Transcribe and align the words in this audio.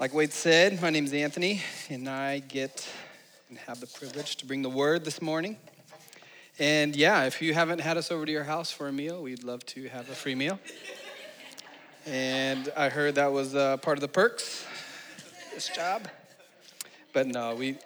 Like 0.00 0.12
Wade 0.12 0.32
said, 0.32 0.82
my 0.82 0.90
name 0.90 1.04
is 1.04 1.12
Anthony, 1.12 1.62
and 1.88 2.08
I 2.08 2.40
get 2.40 2.84
and 3.48 3.56
have 3.58 3.78
the 3.78 3.86
privilege 3.86 4.34
to 4.36 4.46
bring 4.46 4.60
the 4.60 4.68
word 4.68 5.04
this 5.04 5.22
morning. 5.22 5.56
And 6.58 6.96
yeah, 6.96 7.26
if 7.26 7.40
you 7.40 7.54
haven't 7.54 7.80
had 7.80 7.96
us 7.96 8.10
over 8.10 8.26
to 8.26 8.32
your 8.32 8.42
house 8.42 8.72
for 8.72 8.88
a 8.88 8.92
meal, 8.92 9.22
we'd 9.22 9.44
love 9.44 9.64
to 9.66 9.88
have 9.90 10.10
a 10.10 10.14
free 10.14 10.34
meal. 10.34 10.58
And 12.06 12.72
I 12.76 12.88
heard 12.88 13.14
that 13.14 13.32
was 13.32 13.54
uh, 13.54 13.76
part 13.76 13.96
of 13.96 14.00
the 14.00 14.08
perks, 14.08 14.66
this 15.54 15.68
job. 15.68 16.08
But 17.12 17.28
no, 17.28 17.54
we, 17.54 17.78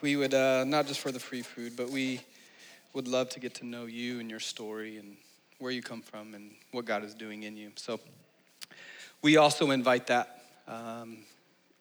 we 0.00 0.14
would, 0.14 0.34
uh, 0.34 0.62
not 0.62 0.86
just 0.86 1.00
for 1.00 1.10
the 1.10 1.18
free 1.18 1.42
food, 1.42 1.72
but 1.76 1.90
we 1.90 2.20
would 2.94 3.08
love 3.08 3.28
to 3.30 3.40
get 3.40 3.54
to 3.56 3.66
know 3.66 3.86
you 3.86 4.20
and 4.20 4.30
your 4.30 4.40
story 4.40 4.98
and 4.98 5.16
where 5.58 5.72
you 5.72 5.82
come 5.82 6.00
from 6.00 6.34
and 6.34 6.52
what 6.70 6.84
God 6.84 7.02
is 7.02 7.12
doing 7.12 7.42
in 7.42 7.56
you. 7.56 7.72
So 7.74 7.98
we 9.20 9.36
also 9.36 9.72
invite 9.72 10.06
that. 10.06 10.44
Um, 10.68 11.18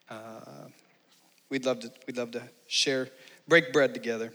uh, 0.10 0.68
we'd 1.50 1.66
love 1.66 1.80
to 1.82 1.92
we'd 2.06 2.18
love 2.18 2.32
to 2.32 2.44
share, 2.68 3.10
break 3.48 3.74
bread 3.74 3.94
together. 3.94 4.32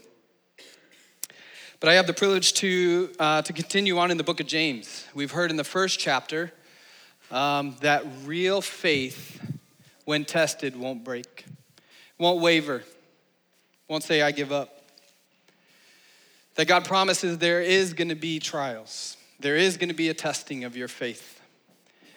But 1.79 1.89
I 1.89 1.93
have 1.93 2.07
the 2.07 2.13
privilege 2.13 2.53
to 2.55 3.09
uh, 3.19 3.41
to 3.43 3.53
continue 3.53 3.97
on 3.97 4.11
in 4.11 4.17
the 4.17 4.23
book 4.23 4.39
of 4.39 4.47
James. 4.47 5.07
We've 5.13 5.31
heard 5.31 5.49
in 5.49 5.57
the 5.57 5.63
first 5.63 5.99
chapter 5.99 6.51
um, 7.31 7.75
that 7.81 8.03
real 8.25 8.61
faith, 8.61 9.41
when 10.05 10.25
tested, 10.25 10.75
won't 10.75 11.03
break, 11.03 11.45
won't 12.17 12.41
waver, 12.41 12.83
won't 13.87 14.03
say 14.03 14.21
I 14.21 14.31
give 14.31 14.51
up. 14.51 14.77
That 16.55 16.67
God 16.67 16.83
promises 16.83 17.37
there 17.37 17.61
is 17.61 17.93
going 17.93 18.09
to 18.09 18.15
be 18.15 18.39
trials, 18.39 19.15
there 19.39 19.55
is 19.55 19.77
going 19.77 19.89
to 19.89 19.95
be 19.95 20.09
a 20.09 20.13
testing 20.13 20.65
of 20.65 20.75
your 20.75 20.89
faith, 20.89 21.41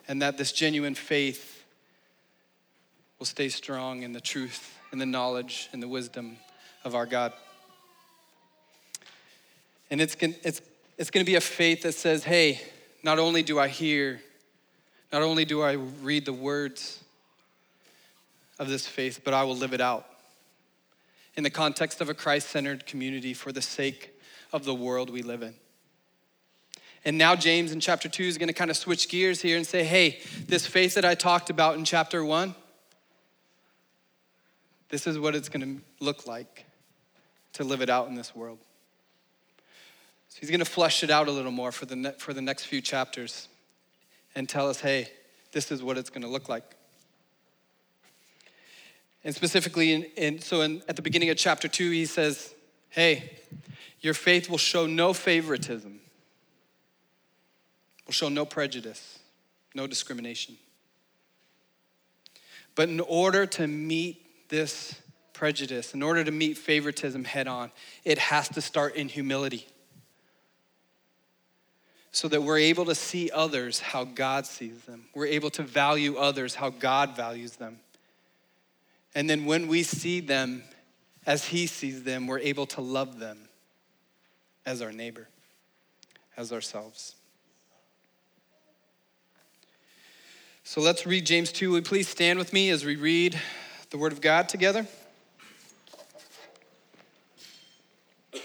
and 0.08 0.20
that 0.20 0.38
this 0.38 0.50
genuine 0.50 0.96
faith 0.96 1.53
will 3.18 3.26
stay 3.26 3.48
strong 3.48 4.02
in 4.02 4.12
the 4.12 4.20
truth 4.20 4.78
and 4.92 5.00
the 5.00 5.06
knowledge 5.06 5.68
and 5.72 5.82
the 5.82 5.88
wisdom 5.88 6.36
of 6.84 6.94
our 6.94 7.06
God. 7.06 7.32
And 9.90 10.00
it's, 10.00 10.16
it's, 10.20 10.60
it's 10.98 11.10
going 11.10 11.24
to 11.24 11.30
be 11.30 11.36
a 11.36 11.40
faith 11.40 11.82
that 11.82 11.94
says, 11.94 12.24
hey, 12.24 12.60
not 13.02 13.18
only 13.18 13.42
do 13.42 13.58
I 13.58 13.68
hear, 13.68 14.20
not 15.12 15.22
only 15.22 15.44
do 15.44 15.62
I 15.62 15.72
read 15.72 16.24
the 16.24 16.32
words 16.32 17.02
of 18.58 18.68
this 18.68 18.86
faith, 18.86 19.20
but 19.24 19.34
I 19.34 19.44
will 19.44 19.56
live 19.56 19.72
it 19.72 19.80
out 19.80 20.06
in 21.36 21.42
the 21.42 21.50
context 21.50 22.00
of 22.00 22.08
a 22.08 22.14
Christ 22.14 22.50
centered 22.50 22.86
community 22.86 23.34
for 23.34 23.52
the 23.52 23.62
sake 23.62 24.10
of 24.52 24.64
the 24.64 24.74
world 24.74 25.10
we 25.10 25.22
live 25.22 25.42
in. 25.42 25.54
And 27.04 27.18
now, 27.18 27.36
James 27.36 27.72
in 27.72 27.80
chapter 27.80 28.08
two 28.08 28.24
is 28.24 28.38
going 28.38 28.48
to 28.48 28.54
kind 28.54 28.70
of 28.70 28.76
switch 28.76 29.08
gears 29.10 29.42
here 29.42 29.56
and 29.56 29.66
say, 29.66 29.84
hey, 29.84 30.20
this 30.46 30.66
faith 30.66 30.94
that 30.94 31.04
I 31.04 31.14
talked 31.14 31.50
about 31.50 31.76
in 31.76 31.84
chapter 31.84 32.24
one, 32.24 32.54
this 34.94 35.08
is 35.08 35.18
what 35.18 35.34
it's 35.34 35.48
going 35.48 35.60
to 35.78 35.82
look 35.98 36.24
like 36.24 36.66
to 37.52 37.64
live 37.64 37.80
it 37.80 37.90
out 37.90 38.06
in 38.06 38.14
this 38.14 38.32
world. 38.32 38.58
So 40.28 40.38
he's 40.38 40.50
going 40.50 40.60
to 40.60 40.64
flesh 40.64 41.02
it 41.02 41.10
out 41.10 41.26
a 41.26 41.32
little 41.32 41.50
more 41.50 41.72
for 41.72 41.84
the, 41.84 41.96
ne- 41.96 42.12
for 42.12 42.32
the 42.32 42.40
next 42.40 42.66
few 42.66 42.80
chapters 42.80 43.48
and 44.36 44.48
tell 44.48 44.70
us, 44.70 44.78
hey, 44.78 45.08
this 45.50 45.72
is 45.72 45.82
what 45.82 45.98
it's 45.98 46.10
going 46.10 46.22
to 46.22 46.28
look 46.28 46.48
like. 46.48 46.76
And 49.24 49.34
specifically, 49.34 49.94
in, 49.94 50.02
in 50.16 50.38
so 50.38 50.60
in, 50.60 50.80
at 50.88 50.94
the 50.94 51.02
beginning 51.02 51.28
of 51.28 51.36
chapter 51.38 51.66
two, 51.66 51.90
he 51.90 52.06
says, 52.06 52.54
hey, 52.90 53.40
your 54.00 54.14
faith 54.14 54.48
will 54.48 54.58
show 54.58 54.86
no 54.86 55.12
favoritism, 55.12 55.98
will 58.06 58.12
show 58.12 58.28
no 58.28 58.46
prejudice, 58.46 59.18
no 59.74 59.88
discrimination. 59.88 60.56
But 62.76 62.90
in 62.90 63.00
order 63.00 63.44
to 63.44 63.66
meet 63.66 64.20
this 64.54 64.94
prejudice, 65.32 65.94
in 65.94 66.02
order 66.02 66.24
to 66.24 66.30
meet 66.30 66.56
favoritism 66.56 67.24
head 67.24 67.46
on, 67.48 67.70
it 68.04 68.18
has 68.18 68.48
to 68.50 68.60
start 68.60 68.94
in 68.94 69.08
humility. 69.08 69.66
So 72.12 72.28
that 72.28 72.42
we're 72.42 72.58
able 72.58 72.84
to 72.84 72.94
see 72.94 73.30
others 73.32 73.80
how 73.80 74.04
God 74.04 74.46
sees 74.46 74.80
them. 74.82 75.06
We're 75.14 75.26
able 75.26 75.50
to 75.50 75.62
value 75.64 76.16
others 76.16 76.54
how 76.54 76.70
God 76.70 77.16
values 77.16 77.56
them. 77.56 77.80
And 79.16 79.28
then 79.28 79.44
when 79.44 79.66
we 79.66 79.82
see 79.82 80.20
them 80.20 80.62
as 81.26 81.46
He 81.46 81.66
sees 81.66 82.04
them, 82.04 82.28
we're 82.28 82.38
able 82.38 82.66
to 82.66 82.80
love 82.80 83.18
them 83.18 83.48
as 84.64 84.80
our 84.80 84.92
neighbor, 84.92 85.28
as 86.36 86.52
ourselves. 86.52 87.16
So 90.62 90.80
let's 90.80 91.04
read 91.04 91.26
James 91.26 91.50
2. 91.50 91.70
Will 91.70 91.78
you 91.78 91.82
please 91.82 92.08
stand 92.08 92.38
with 92.38 92.52
me 92.52 92.70
as 92.70 92.84
we 92.84 92.96
read 92.96 93.38
the 93.94 93.98
Word 93.98 94.10
of 94.10 94.20
God 94.20 94.48
together? 94.48 94.84
We're 98.32 98.40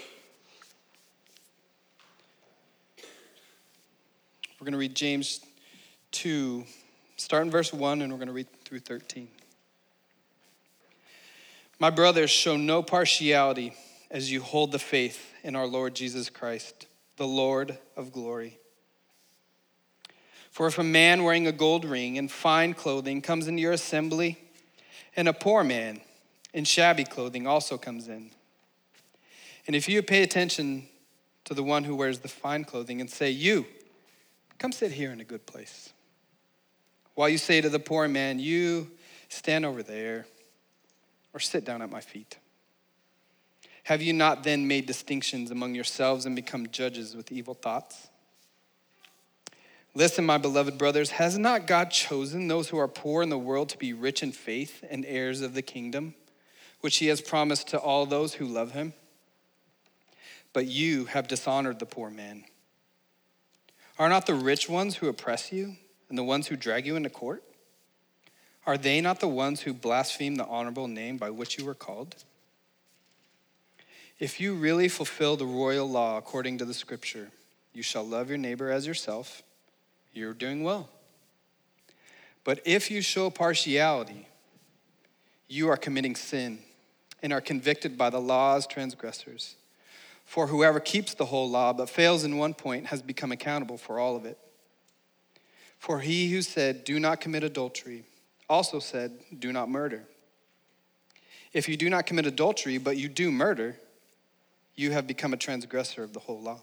going 4.60 4.70
to 4.70 4.78
read 4.78 4.94
James 4.94 5.40
2, 6.12 6.64
start 7.16 7.46
in 7.46 7.50
verse 7.50 7.72
1, 7.72 8.00
and 8.00 8.12
we're 8.12 8.18
going 8.18 8.28
to 8.28 8.32
read 8.32 8.46
through 8.64 8.78
13. 8.78 9.26
My 11.80 11.90
brothers, 11.90 12.30
show 12.30 12.56
no 12.56 12.80
partiality 12.80 13.74
as 14.08 14.30
you 14.30 14.42
hold 14.42 14.70
the 14.70 14.78
faith 14.78 15.34
in 15.42 15.56
our 15.56 15.66
Lord 15.66 15.96
Jesus 15.96 16.30
Christ, 16.30 16.86
the 17.16 17.26
Lord 17.26 17.76
of 17.96 18.12
glory. 18.12 18.60
For 20.52 20.68
if 20.68 20.78
a 20.78 20.84
man 20.84 21.24
wearing 21.24 21.48
a 21.48 21.52
gold 21.52 21.84
ring 21.84 22.18
and 22.18 22.30
fine 22.30 22.72
clothing 22.72 23.20
comes 23.20 23.48
into 23.48 23.60
your 23.60 23.72
assembly, 23.72 24.38
and 25.16 25.28
a 25.28 25.32
poor 25.32 25.64
man 25.64 26.00
in 26.52 26.64
shabby 26.64 27.04
clothing 27.04 27.46
also 27.46 27.78
comes 27.78 28.08
in. 28.08 28.30
And 29.66 29.76
if 29.76 29.88
you 29.88 30.02
pay 30.02 30.22
attention 30.22 30.88
to 31.44 31.54
the 31.54 31.62
one 31.62 31.84
who 31.84 31.94
wears 31.94 32.20
the 32.20 32.28
fine 32.28 32.64
clothing 32.64 33.00
and 33.00 33.08
say, 33.08 33.30
You, 33.30 33.66
come 34.58 34.72
sit 34.72 34.92
here 34.92 35.12
in 35.12 35.20
a 35.20 35.24
good 35.24 35.46
place. 35.46 35.92
While 37.14 37.28
you 37.28 37.38
say 37.38 37.60
to 37.60 37.68
the 37.68 37.78
poor 37.78 38.08
man, 38.08 38.38
You 38.38 38.90
stand 39.28 39.64
over 39.64 39.82
there 39.82 40.26
or 41.32 41.40
sit 41.40 41.64
down 41.64 41.82
at 41.82 41.90
my 41.90 42.00
feet. 42.00 42.38
Have 43.84 44.02
you 44.02 44.12
not 44.12 44.44
then 44.44 44.68
made 44.68 44.86
distinctions 44.86 45.50
among 45.50 45.74
yourselves 45.74 46.26
and 46.26 46.36
become 46.36 46.68
judges 46.68 47.16
with 47.16 47.32
evil 47.32 47.54
thoughts? 47.54 48.09
Listen, 49.94 50.24
my 50.24 50.38
beloved 50.38 50.78
brothers, 50.78 51.10
has 51.10 51.36
not 51.36 51.66
God 51.66 51.90
chosen 51.90 52.46
those 52.46 52.68
who 52.68 52.78
are 52.78 52.86
poor 52.86 53.22
in 53.22 53.28
the 53.28 53.38
world 53.38 53.68
to 53.70 53.78
be 53.78 53.92
rich 53.92 54.22
in 54.22 54.30
faith 54.30 54.84
and 54.88 55.04
heirs 55.04 55.40
of 55.40 55.54
the 55.54 55.62
kingdom, 55.62 56.14
which 56.80 56.98
he 56.98 57.08
has 57.08 57.20
promised 57.20 57.68
to 57.68 57.78
all 57.78 58.06
those 58.06 58.34
who 58.34 58.46
love 58.46 58.72
him? 58.72 58.92
But 60.52 60.66
you 60.66 61.06
have 61.06 61.26
dishonored 61.26 61.80
the 61.80 61.86
poor 61.86 62.08
man. 62.08 62.44
Are 63.98 64.08
not 64.08 64.26
the 64.26 64.34
rich 64.34 64.68
ones 64.68 64.96
who 64.96 65.08
oppress 65.08 65.52
you 65.52 65.76
and 66.08 66.16
the 66.16 66.24
ones 66.24 66.46
who 66.46 66.56
drag 66.56 66.86
you 66.86 66.94
into 66.94 67.10
court? 67.10 67.42
Are 68.66 68.78
they 68.78 69.00
not 69.00 69.18
the 69.18 69.28
ones 69.28 69.62
who 69.62 69.74
blaspheme 69.74 70.36
the 70.36 70.46
honorable 70.46 70.86
name 70.86 71.16
by 71.16 71.30
which 71.30 71.58
you 71.58 71.64
were 71.64 71.74
called? 71.74 72.14
If 74.20 74.40
you 74.40 74.54
really 74.54 74.88
fulfill 74.88 75.36
the 75.36 75.46
royal 75.46 75.90
law 75.90 76.16
according 76.16 76.58
to 76.58 76.64
the 76.64 76.74
scripture, 76.74 77.30
you 77.72 77.82
shall 77.82 78.06
love 78.06 78.28
your 78.28 78.38
neighbor 78.38 78.70
as 78.70 78.86
yourself 78.86 79.42
you're 80.12 80.34
doing 80.34 80.62
well. 80.62 80.88
But 82.44 82.60
if 82.64 82.90
you 82.90 83.02
show 83.02 83.30
partiality, 83.30 84.26
you 85.48 85.68
are 85.68 85.76
committing 85.76 86.16
sin 86.16 86.58
and 87.22 87.32
are 87.32 87.40
convicted 87.40 87.98
by 87.98 88.10
the 88.10 88.20
law's 88.20 88.66
transgressors. 88.66 89.56
For 90.24 90.46
whoever 90.46 90.80
keeps 90.80 91.14
the 91.14 91.26
whole 91.26 91.50
law 91.50 91.72
but 91.72 91.90
fails 91.90 92.24
in 92.24 92.38
one 92.38 92.54
point 92.54 92.86
has 92.86 93.02
become 93.02 93.32
accountable 93.32 93.76
for 93.76 93.98
all 93.98 94.16
of 94.16 94.24
it. 94.24 94.38
For 95.78 96.00
he 96.00 96.30
who 96.30 96.42
said, 96.42 96.84
Do 96.84 97.00
not 97.00 97.20
commit 97.20 97.42
adultery, 97.42 98.04
also 98.48 98.78
said, 98.78 99.12
Do 99.38 99.52
not 99.52 99.68
murder. 99.68 100.04
If 101.52 101.68
you 101.68 101.76
do 101.76 101.90
not 101.90 102.06
commit 102.06 102.26
adultery, 102.26 102.78
but 102.78 102.96
you 102.96 103.08
do 103.08 103.32
murder, 103.32 103.76
you 104.76 104.92
have 104.92 105.06
become 105.06 105.32
a 105.32 105.36
transgressor 105.36 106.04
of 106.04 106.12
the 106.12 106.20
whole 106.20 106.40
law. 106.40 106.60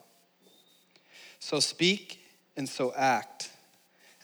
So 1.40 1.60
speak 1.60 2.24
and 2.58 2.68
so 2.68 2.94
act 2.96 3.52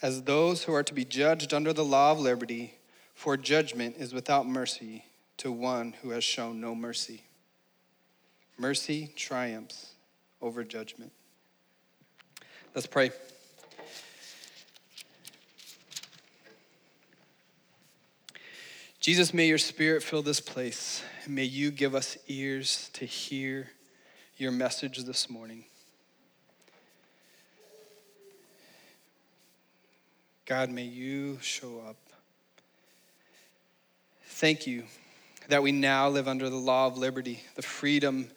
as 0.02 0.24
those 0.24 0.64
who 0.64 0.74
are 0.74 0.84
to 0.84 0.94
be 0.94 1.06
judged 1.06 1.54
under 1.54 1.72
the 1.72 1.86
law 1.86 2.12
of 2.12 2.20
liberty, 2.20 2.74
for 3.14 3.38
judgment 3.38 3.96
is 3.98 4.14
without 4.14 4.46
mercy 4.46 5.06
to 5.38 5.52
one 5.52 5.94
who 6.02 6.10
has 6.10 6.24
shown 6.24 6.60
no 6.60 6.76
mercy. 6.76 7.24
Mercy 8.58 9.12
triumphs 9.16 9.92
over 10.42 10.64
judgment. 10.64 11.12
Let's 12.76 12.88
pray. 12.88 13.12
Jesus, 19.00 19.34
may 19.34 19.48
your 19.48 19.58
spirit 19.58 20.02
fill 20.02 20.22
this 20.22 20.40
place, 20.40 21.04
and 21.26 21.36
may 21.36 21.44
you 21.44 21.72
give 21.72 21.94
us 21.94 22.18
ears 22.28 22.90
to 22.94 23.06
hear 23.06 23.70
your 24.38 24.52
message 24.52 24.98
this 25.00 25.30
morning. 25.30 25.66
God, 30.46 30.70
may 30.70 30.84
you 30.84 31.40
show 31.42 31.82
up 31.88 31.96
Thank 34.36 34.66
you 34.66 34.84
that 35.48 35.62
we 35.62 35.72
now 35.72 36.10
live 36.10 36.28
under 36.28 36.50
the 36.50 36.58
law 36.58 36.88
of 36.88 36.98
liberty, 36.98 37.44
the 37.56 37.62
freedom 37.62 38.30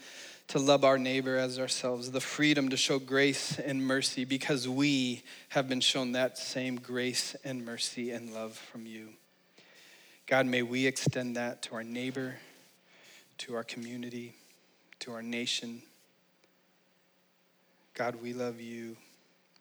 to 0.49 0.59
love 0.59 0.85
our 0.85 0.99
neighbor 0.99 1.37
as 1.37 1.59
ourselves, 1.59 2.11
the 2.11 2.21
freedom 2.21 2.69
to 2.69 2.77
show 2.77 2.99
grace 2.99 3.59
and 3.59 3.85
mercy 3.85 4.27
because 4.27 4.69
we 4.69 5.23
have 5.49 5.69
been 5.69 5.81
shown 5.81 6.13
that 6.13 6.37
same 6.37 6.77
grace 6.77 7.35
and 7.45 7.65
mercy 7.65 8.11
and 8.11 8.35
love 8.35 8.53
from 8.53 8.85
you. 8.85 9.09
God, 10.27 10.45
may 10.45 10.63
we 10.63 10.87
extend 10.87 11.35
that 11.37 11.63
to 11.63 11.75
our 11.75 11.83
neighbor, 11.83 12.37
to 13.39 13.57
our 13.57 13.65
community, 13.65 14.35
to 15.01 15.13
our 15.13 15.23
nation. 15.23 15.81
God, 17.95 18.17
we 18.23 18.35
love 18.35 18.61
you 18.61 18.97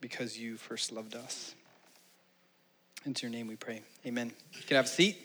because 0.01 0.37
you 0.37 0.57
first 0.57 0.91
loved 0.91 1.15
us. 1.15 1.55
Into 3.05 3.27
your 3.27 3.31
name 3.31 3.45
we 3.45 3.55
pray. 3.55 3.81
Amen. 4.03 4.33
You 4.53 4.63
can 4.65 4.77
have 4.77 4.85
a 4.85 4.87
seat. 4.87 5.21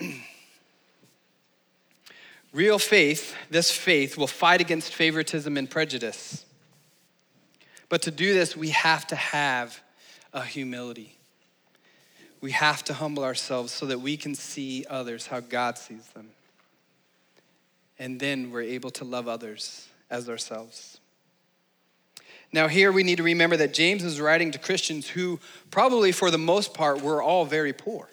Real 2.52 2.80
faith, 2.80 3.36
this 3.50 3.70
faith, 3.70 4.18
will 4.18 4.26
fight 4.26 4.60
against 4.60 4.92
favoritism 4.92 5.56
and 5.56 5.70
prejudice. 5.70 6.44
But 7.88 8.02
to 8.02 8.10
do 8.10 8.34
this, 8.34 8.56
we 8.56 8.70
have 8.70 9.06
to 9.08 9.16
have 9.16 9.80
a 10.32 10.44
humility. 10.44 11.18
We 12.40 12.50
have 12.50 12.82
to 12.84 12.94
humble 12.94 13.22
ourselves 13.22 13.72
so 13.72 13.86
that 13.86 14.00
we 14.00 14.16
can 14.16 14.34
see 14.34 14.84
others 14.90 15.28
how 15.28 15.38
God 15.38 15.78
sees 15.78 16.08
them. 16.08 16.30
And 17.96 18.18
then 18.18 18.50
we're 18.50 18.62
able 18.62 18.90
to 18.92 19.04
love 19.04 19.28
others 19.28 19.86
as 20.10 20.28
ourselves. 20.28 20.98
Now, 22.52 22.66
here 22.66 22.90
we 22.90 23.04
need 23.04 23.16
to 23.16 23.22
remember 23.22 23.56
that 23.58 23.72
James 23.72 24.02
is 24.02 24.20
writing 24.20 24.50
to 24.52 24.58
Christians 24.58 25.08
who, 25.08 25.38
probably 25.70 26.10
for 26.10 26.30
the 26.30 26.38
most 26.38 26.74
part, 26.74 27.00
were 27.00 27.22
all 27.22 27.44
very 27.44 27.72
poor 27.72 28.08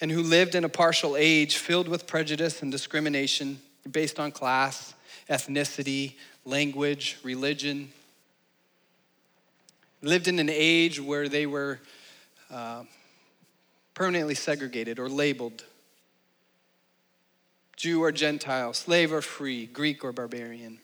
and 0.00 0.10
who 0.10 0.22
lived 0.22 0.54
in 0.54 0.64
a 0.64 0.68
partial 0.68 1.16
age 1.16 1.56
filled 1.56 1.88
with 1.88 2.06
prejudice 2.06 2.62
and 2.62 2.72
discrimination 2.72 3.60
based 3.90 4.18
on 4.18 4.32
class, 4.32 4.94
ethnicity, 5.28 6.14
language, 6.44 7.18
religion. 7.22 7.90
Lived 10.02 10.28
in 10.28 10.38
an 10.38 10.48
age 10.50 11.00
where 11.00 11.28
they 11.28 11.46
were 11.46 11.78
uh, 12.50 12.82
permanently 13.94 14.34
segregated 14.34 14.98
or 14.98 15.08
labeled 15.08 15.64
Jew 17.80 18.02
or 18.02 18.12
Gentile, 18.12 18.74
slave 18.74 19.10
or 19.10 19.22
free, 19.22 19.64
Greek 19.64 20.04
or 20.04 20.12
barbarian. 20.12 20.80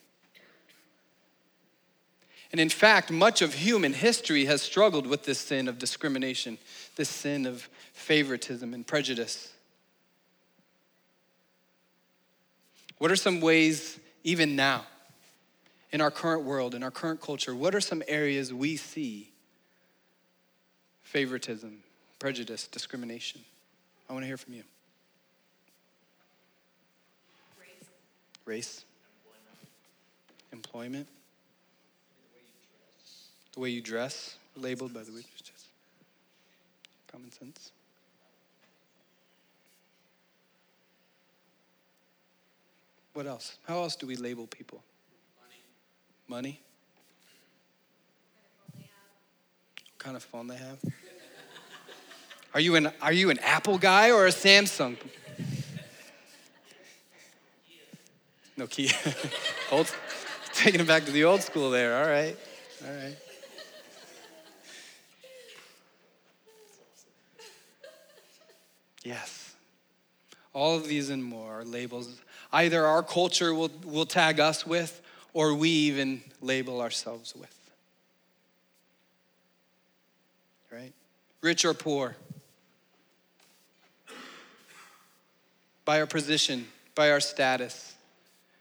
And 2.51 2.59
in 2.59 2.71
fact, 2.71 3.11
much 3.11 3.43
of 3.43 3.53
human 3.53 3.93
history 3.93 4.47
has 4.47 4.63
struggled 4.63 5.07
with 5.07 5.25
this 5.25 5.39
sin 5.39 5.69
of 5.69 5.79
discrimination, 5.79 6.57
this 6.97 7.11
sin 7.11 7.45
of 7.45 7.69
favoritism 7.93 8.73
and 8.73 8.87
prejudice. 8.87 9.53
What 12.97 13.11
are 13.11 13.17
some 13.17 13.43
ways, 13.43 14.01
even 14.25 14.57
now, 14.57 14.87
in 15.93 16.01
our 16.01 16.11
current 16.11 16.45
world, 16.45 16.75
in 16.75 16.83
our 16.83 16.91
current 16.91 17.21
culture, 17.21 17.55
what 17.55 17.75
are 17.75 17.81
some 17.83 18.03
areas 18.09 18.55
we 18.55 18.79
see 18.79 19.33
favoritism, 21.03 21.77
prejudice, 22.19 22.67
discrimination? 22.69 23.43
I 24.09 24.15
want 24.15 24.23
to 24.23 24.29
hear 24.29 24.39
from 24.39 24.55
you. 24.55 24.63
Race. 28.47 28.85
Employment. 30.53 31.09
The 33.53 33.61
way 33.61 33.71
you 33.71 33.83
dress, 33.83 34.37
labeled 34.55 34.95
by 34.95 35.03
the 35.03 35.11
way 35.11 35.19
you 35.19 35.45
dress. 35.45 35.67
Common 37.11 37.33
sense. 37.33 37.73
What 43.15 43.27
else? 43.27 43.57
How 43.67 43.79
else 43.79 43.97
do 43.97 44.07
we 44.07 44.15
label 44.15 44.47
people? 44.47 44.83
Money. 46.29 46.43
Money? 46.45 46.61
What 48.75 49.99
kind 49.99 50.17
of 50.17 50.23
phone 50.23 50.47
they 50.47 50.57
have? 50.57 50.79
Are 52.55 52.61
you 52.61 52.77
an 52.77 52.93
Are 53.01 53.13
you 53.13 53.31
an 53.31 53.39
Apple 53.39 53.79
guy 53.79 54.11
or 54.11 54.27
a 54.27 54.31
Samsung? 54.31 54.99
Key. 58.67 58.91
old, 59.71 59.93
taking 60.53 60.81
it 60.81 60.87
back 60.87 61.05
to 61.05 61.13
the 61.13 61.25
old 61.25 61.43
school 61.43 61.71
there. 61.71 61.97
All 61.97 62.09
right. 62.09 62.37
All 62.87 62.95
right. 62.95 63.17
Yes. 69.05 69.55
All 70.53 70.77
of 70.77 70.89
these 70.89 71.11
and 71.11 71.23
more 71.23 71.61
are 71.61 71.65
labels 71.65 72.21
either 72.53 72.87
our 72.87 73.03
culture 73.03 73.55
will, 73.55 73.71
will 73.85 74.07
tag 74.07 74.41
us 74.41 74.67
with 74.67 75.01
or 75.33 75.55
we 75.55 75.69
even 75.69 76.23
label 76.41 76.81
ourselves 76.81 77.35
with. 77.37 77.53
Right? 80.73 80.93
Rich 81.43 81.65
or 81.65 81.75
poor. 81.75 82.17
By 85.85 86.01
our 86.01 86.07
position, 86.07 86.67
by 86.95 87.11
our 87.11 87.21
status, 87.21 87.96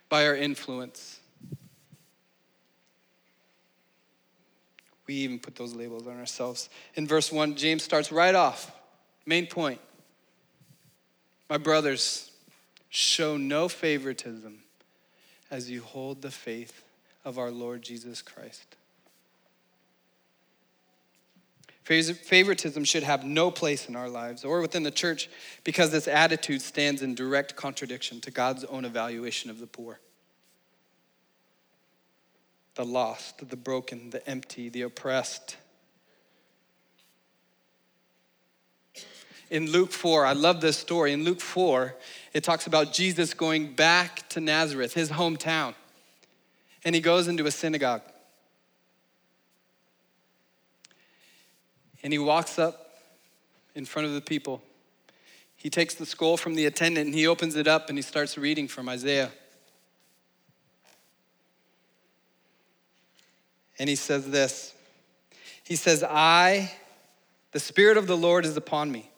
by 0.09 0.25
our 0.27 0.35
influence. 0.35 1.19
We 5.07 5.15
even 5.15 5.39
put 5.39 5.55
those 5.55 5.75
labels 5.75 6.07
on 6.07 6.17
ourselves. 6.17 6.69
In 6.95 7.07
verse 7.07 7.31
1, 7.31 7.55
James 7.55 7.83
starts 7.83 8.11
right 8.11 8.33
off. 8.33 8.71
Main 9.25 9.47
point. 9.47 9.79
My 11.49 11.57
brothers, 11.57 12.31
show 12.89 13.37
no 13.37 13.67
favoritism 13.67 14.59
as 15.51 15.69
you 15.69 15.81
hold 15.81 16.21
the 16.21 16.31
faith 16.31 16.83
of 17.23 17.37
our 17.37 17.51
Lord 17.51 17.81
Jesus 17.81 18.21
Christ. 18.21 18.77
Favoritism 21.85 22.83
should 22.83 23.03
have 23.03 23.23
no 23.23 23.51
place 23.51 23.87
in 23.87 23.95
our 23.95 24.09
lives 24.09 24.43
or 24.43 24.59
within 24.59 24.83
the 24.83 24.91
church 24.91 25.29
because 25.63 25.91
this 25.91 26.07
attitude 26.07 26.61
stands 26.61 27.01
in 27.01 27.13
direct 27.13 27.55
contradiction 27.55 28.19
to 28.21 28.31
God's 28.31 28.63
own 28.65 28.85
evaluation 28.85 29.49
of 29.51 29.59
the 29.59 29.67
poor. 29.67 29.99
The 32.73 32.83
lost, 32.83 33.47
the 33.49 33.55
broken, 33.55 34.09
the 34.09 34.27
empty, 34.27 34.67
the 34.67 34.81
oppressed, 34.81 35.57
in 39.49 39.71
Luke 39.71 39.91
4, 39.91 40.25
I 40.25 40.33
love 40.33 40.61
this 40.61 40.77
story. 40.77 41.13
In 41.13 41.23
Luke 41.23 41.39
4, 41.39 41.95
it 42.33 42.43
talks 42.43 42.67
about 42.67 42.93
Jesus 42.93 43.33
going 43.33 43.73
back 43.73 44.27
to 44.29 44.39
Nazareth, 44.39 44.93
his 44.93 45.11
hometown. 45.11 45.75
And 46.83 46.95
he 46.95 47.01
goes 47.01 47.27
into 47.27 47.45
a 47.45 47.51
synagogue. 47.51 48.01
And 52.05 52.13
he 52.13 52.19
walks 52.19 52.59
up 52.59 52.91
in 53.73 53.83
front 53.83 54.07
of 54.07 54.13
the 54.13 54.21
people. 54.21 54.61
He 55.55 55.71
takes 55.71 55.95
the 55.95 56.05
scroll 56.05 56.37
from 56.37 56.53
the 56.53 56.67
attendant 56.67 57.07
and 57.07 57.15
he 57.15 57.25
opens 57.25 57.55
it 57.55 57.67
up 57.67 57.89
and 57.89 57.97
he 57.97 58.03
starts 58.03 58.37
reading 58.37 58.67
from 58.67 58.87
Isaiah. 58.87 59.31
And 63.79 63.89
he 63.89 63.95
says 63.95 64.29
this 64.29 64.75
He 65.63 65.75
says, 65.75 66.03
I, 66.03 66.71
the 67.53 67.59
Spirit 67.59 67.97
of 67.97 68.05
the 68.05 68.15
Lord 68.15 68.45
is 68.45 68.55
upon 68.55 68.91
me 68.91 69.09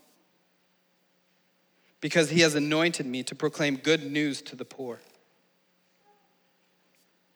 because 1.99 2.29
he 2.29 2.39
has 2.39 2.55
anointed 2.55 3.05
me 3.05 3.21
to 3.23 3.35
proclaim 3.35 3.75
good 3.75 4.09
news 4.09 4.41
to 4.43 4.55
the 4.55 4.63
poor. 4.63 5.01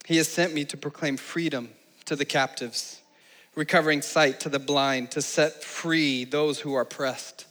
He 0.05 0.15
has 0.15 0.29
sent 0.29 0.53
me 0.53 0.63
to 0.63 0.77
proclaim 0.77 1.17
freedom 1.17 1.71
to 2.05 2.15
the 2.15 2.23
captives, 2.23 3.00
recovering 3.55 4.01
sight 4.01 4.39
to 4.41 4.49
the 4.49 4.59
blind, 4.59 5.11
to 5.11 5.21
set 5.21 5.63
free 5.63 6.23
those 6.23 6.59
who 6.59 6.73
are 6.73 6.81
oppressed, 6.81 7.45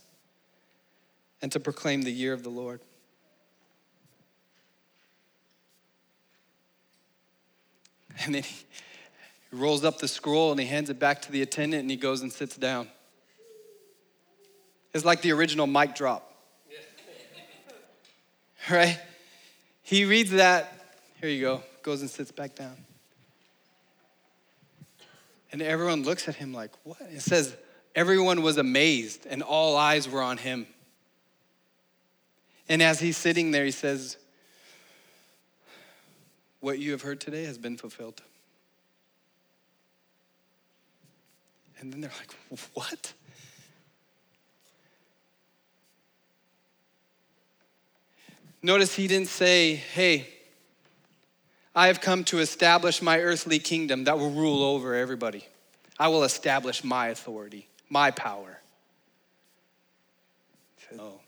and 1.42 1.52
to 1.52 1.60
proclaim 1.60 2.02
the 2.02 2.12
year 2.12 2.32
of 2.32 2.42
the 2.42 2.50
Lord. 2.50 2.80
And 8.24 8.34
then 8.34 8.42
he 8.42 8.66
rolls 9.52 9.84
up 9.84 9.98
the 9.98 10.08
scroll 10.08 10.50
and 10.50 10.60
he 10.60 10.66
hands 10.66 10.90
it 10.90 10.98
back 10.98 11.22
to 11.22 11.32
the 11.32 11.42
attendant 11.42 11.82
and 11.82 11.90
he 11.90 11.96
goes 11.96 12.20
and 12.20 12.32
sits 12.32 12.56
down. 12.56 12.88
It's 14.92 15.04
like 15.04 15.22
the 15.22 15.32
original 15.32 15.66
mic 15.66 15.94
drop. 15.94 16.34
right? 18.70 18.98
He 19.82 20.04
reads 20.04 20.32
that, 20.32 20.72
here 21.20 21.30
you 21.30 21.40
go, 21.40 21.62
goes 21.82 22.00
and 22.00 22.10
sits 22.10 22.30
back 22.30 22.54
down. 22.54 22.76
And 25.52 25.60
everyone 25.62 26.04
looks 26.04 26.28
at 26.28 26.36
him 26.36 26.52
like, 26.52 26.70
What? 26.84 27.00
It 27.10 27.22
says, 27.22 27.56
Everyone 27.94 28.42
was 28.42 28.56
amazed, 28.56 29.26
and 29.28 29.42
all 29.42 29.76
eyes 29.76 30.08
were 30.08 30.22
on 30.22 30.36
him. 30.36 30.66
And 32.68 32.80
as 32.82 33.00
he's 33.00 33.16
sitting 33.16 33.50
there, 33.50 33.64
he 33.64 33.72
says, 33.72 34.16
What 36.60 36.78
you 36.78 36.92
have 36.92 37.02
heard 37.02 37.20
today 37.20 37.44
has 37.44 37.58
been 37.58 37.76
fulfilled. 37.76 38.22
And 41.80 41.92
then 41.92 42.00
they're 42.00 42.12
like, 42.18 42.60
What? 42.74 43.12
Notice 48.62 48.94
he 48.94 49.08
didn't 49.08 49.28
say, 49.28 49.74
Hey, 49.74 50.28
I 51.74 51.86
have 51.86 52.00
come 52.00 52.24
to 52.24 52.38
establish 52.38 53.00
my 53.00 53.20
earthly 53.20 53.58
kingdom 53.58 54.04
that 54.04 54.18
will 54.18 54.30
rule 54.30 54.62
over 54.62 54.94
everybody. 54.94 55.46
I 55.98 56.08
will 56.08 56.24
establish 56.24 56.82
my 56.82 57.08
authority, 57.08 57.68
my 57.88 58.10
power. 58.10 58.60
Oh, 60.98 61.20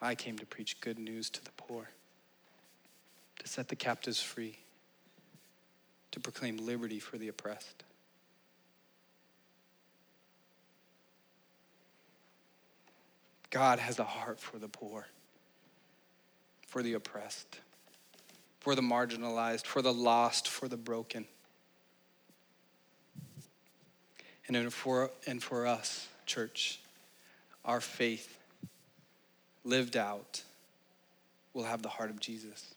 I 0.00 0.14
came 0.14 0.38
to 0.38 0.46
preach 0.46 0.80
good 0.80 0.98
news 0.98 1.28
to 1.30 1.44
the 1.44 1.50
poor, 1.56 1.88
to 3.40 3.48
set 3.48 3.68
the 3.68 3.74
captives 3.74 4.22
free, 4.22 4.58
to 6.12 6.20
proclaim 6.20 6.58
liberty 6.58 7.00
for 7.00 7.18
the 7.18 7.26
oppressed. 7.26 7.82
God 13.50 13.80
has 13.80 13.98
a 13.98 14.04
heart 14.04 14.38
for 14.38 14.58
the 14.58 14.68
poor, 14.68 15.06
for 16.68 16.82
the 16.82 16.92
oppressed, 16.94 17.58
for 18.64 18.74
the 18.74 18.80
marginalized, 18.80 19.66
for 19.66 19.82
the 19.82 19.92
lost, 19.92 20.48
for 20.48 20.68
the 20.68 20.76
broken. 20.78 21.26
And 24.48 24.72
for, 24.72 25.10
and 25.26 25.42
for 25.42 25.66
us, 25.66 26.08
church, 26.24 26.80
our 27.62 27.82
faith 27.82 28.38
lived 29.64 29.98
out 29.98 30.42
will 31.52 31.64
have 31.64 31.82
the 31.82 31.90
heart 31.90 32.08
of 32.08 32.18
Jesus. 32.20 32.74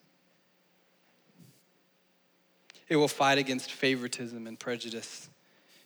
It 2.90 2.98
will 2.98 3.08
fight 3.08 3.38
against 3.38 3.72
favoritism 3.72 4.46
and 4.46 4.60
prejudice 4.60 5.30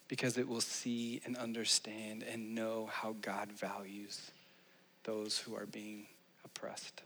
because 0.08 0.36
it 0.36 0.48
will 0.48 0.62
see 0.62 1.22
and 1.26 1.38
understand 1.38 2.24
and 2.24 2.56
know 2.56 2.90
how 2.92 3.16
God 3.22 3.52
values 3.52 4.32
those 5.04 5.38
who 5.38 5.56
are 5.56 5.68
being 5.68 6.08
oppressed. 6.44 7.04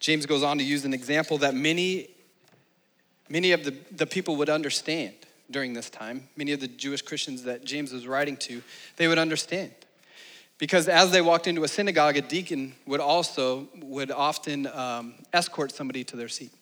James 0.00 0.26
goes 0.26 0.42
on 0.42 0.58
to 0.58 0.64
use 0.64 0.84
an 0.84 0.94
example 0.94 1.38
that 1.38 1.54
many, 1.54 2.08
many 3.28 3.52
of 3.52 3.64
the, 3.64 3.74
the 3.90 4.06
people 4.06 4.36
would 4.36 4.48
understand 4.48 5.14
during 5.50 5.72
this 5.72 5.90
time. 5.90 6.28
Many 6.36 6.52
of 6.52 6.60
the 6.60 6.68
Jewish 6.68 7.02
Christians 7.02 7.44
that 7.44 7.64
James 7.64 7.92
was 7.92 8.06
writing 8.06 8.36
to, 8.38 8.62
they 8.96 9.08
would 9.08 9.18
understand. 9.18 9.72
Because 10.58 10.88
as 10.88 11.12
they 11.12 11.20
walked 11.20 11.46
into 11.46 11.62
a 11.62 11.68
synagogue, 11.68 12.16
a 12.16 12.20
deacon 12.20 12.74
would 12.86 13.00
also, 13.00 13.68
would 13.80 14.10
often 14.10 14.66
um, 14.66 15.14
escort 15.32 15.72
somebody 15.72 16.02
to 16.04 16.16
their 16.16 16.28
seat. 16.28 16.52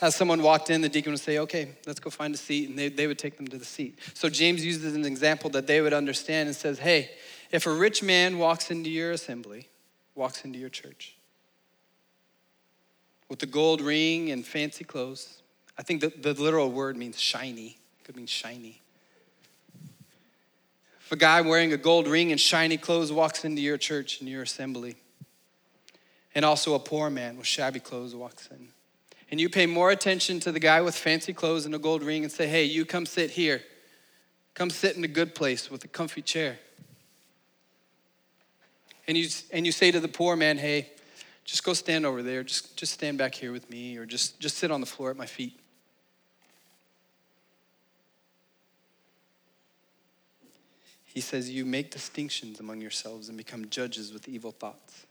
As 0.00 0.16
someone 0.16 0.42
walked 0.42 0.70
in, 0.70 0.80
the 0.80 0.88
deacon 0.88 1.12
would 1.12 1.20
say, 1.20 1.38
okay, 1.38 1.68
let's 1.86 2.00
go 2.00 2.10
find 2.10 2.34
a 2.34 2.38
seat, 2.38 2.68
and 2.68 2.78
they, 2.78 2.88
they 2.88 3.06
would 3.06 3.18
take 3.18 3.36
them 3.36 3.46
to 3.48 3.58
the 3.58 3.64
seat. 3.64 3.98
So 4.14 4.28
James 4.28 4.64
uses 4.64 4.94
an 4.94 5.04
example 5.04 5.50
that 5.50 5.66
they 5.66 5.80
would 5.80 5.92
understand 5.92 6.48
and 6.48 6.56
says, 6.56 6.78
hey, 6.78 7.10
if 7.52 7.66
a 7.66 7.72
rich 7.72 8.02
man 8.02 8.38
walks 8.38 8.70
into 8.70 8.90
your 8.90 9.12
assembly, 9.12 9.68
walks 10.14 10.44
into 10.44 10.58
your 10.58 10.68
church, 10.68 11.13
with 13.34 13.40
the 13.40 13.46
gold 13.46 13.80
ring 13.80 14.30
and 14.30 14.46
fancy 14.46 14.84
clothes, 14.84 15.42
I 15.76 15.82
think 15.82 16.02
the, 16.02 16.12
the 16.16 16.40
literal 16.40 16.70
word 16.70 16.96
means 16.96 17.20
shiny, 17.20 17.78
it 17.98 18.04
could 18.04 18.14
mean 18.14 18.28
shiny. 18.28 18.80
If 21.00 21.10
a 21.10 21.16
guy 21.16 21.40
wearing 21.40 21.72
a 21.72 21.76
gold 21.76 22.06
ring 22.06 22.30
and 22.30 22.40
shiny 22.40 22.76
clothes 22.76 23.10
walks 23.10 23.44
into 23.44 23.60
your 23.60 23.76
church 23.76 24.20
and 24.20 24.28
your 24.28 24.42
assembly, 24.42 24.94
and 26.36 26.44
also 26.44 26.74
a 26.74 26.78
poor 26.78 27.10
man 27.10 27.36
with 27.36 27.48
shabby 27.48 27.80
clothes 27.80 28.14
walks 28.14 28.48
in, 28.52 28.68
and 29.32 29.40
you 29.40 29.48
pay 29.48 29.66
more 29.66 29.90
attention 29.90 30.38
to 30.38 30.52
the 30.52 30.60
guy 30.60 30.80
with 30.80 30.94
fancy 30.94 31.32
clothes 31.32 31.66
and 31.66 31.74
a 31.74 31.78
gold 31.80 32.04
ring 32.04 32.22
and 32.22 32.30
say, 32.30 32.46
hey, 32.46 32.62
you 32.62 32.84
come 32.84 33.04
sit 33.04 33.30
here. 33.32 33.62
Come 34.54 34.70
sit 34.70 34.96
in 34.96 35.02
a 35.02 35.08
good 35.08 35.34
place 35.34 35.72
with 35.72 35.82
a 35.82 35.88
comfy 35.88 36.22
chair. 36.22 36.60
And 39.08 39.18
you, 39.18 39.28
and 39.50 39.66
you 39.66 39.72
say 39.72 39.90
to 39.90 39.98
the 39.98 40.06
poor 40.06 40.36
man, 40.36 40.56
hey, 40.56 40.90
just 41.44 41.62
go 41.62 41.74
stand 41.74 42.06
over 42.06 42.22
there. 42.22 42.42
Just, 42.42 42.76
just 42.76 42.92
stand 42.94 43.18
back 43.18 43.34
here 43.34 43.52
with 43.52 43.68
me, 43.70 43.96
or 43.96 44.06
just, 44.06 44.40
just 44.40 44.56
sit 44.56 44.70
on 44.70 44.80
the 44.80 44.86
floor 44.86 45.10
at 45.10 45.16
my 45.16 45.26
feet. 45.26 45.58
He 51.04 51.20
says, 51.20 51.48
You 51.48 51.64
make 51.64 51.90
distinctions 51.90 52.58
among 52.58 52.80
yourselves 52.80 53.28
and 53.28 53.38
become 53.38 53.68
judges 53.70 54.12
with 54.12 54.28
evil 54.28 54.50
thoughts. 54.50 55.06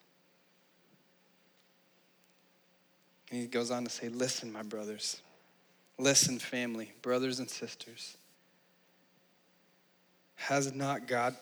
And 3.31 3.39
he 3.39 3.47
goes 3.47 3.71
on 3.71 3.83
to 3.85 3.89
say, 3.89 4.09
Listen, 4.09 4.51
my 4.51 4.63
brothers. 4.63 5.21
Listen, 5.97 6.39
family, 6.39 6.91
brothers 7.01 7.39
and 7.39 7.49
sisters. 7.49 8.17
Has 10.35 10.73
not 10.73 11.07
God 11.07 11.35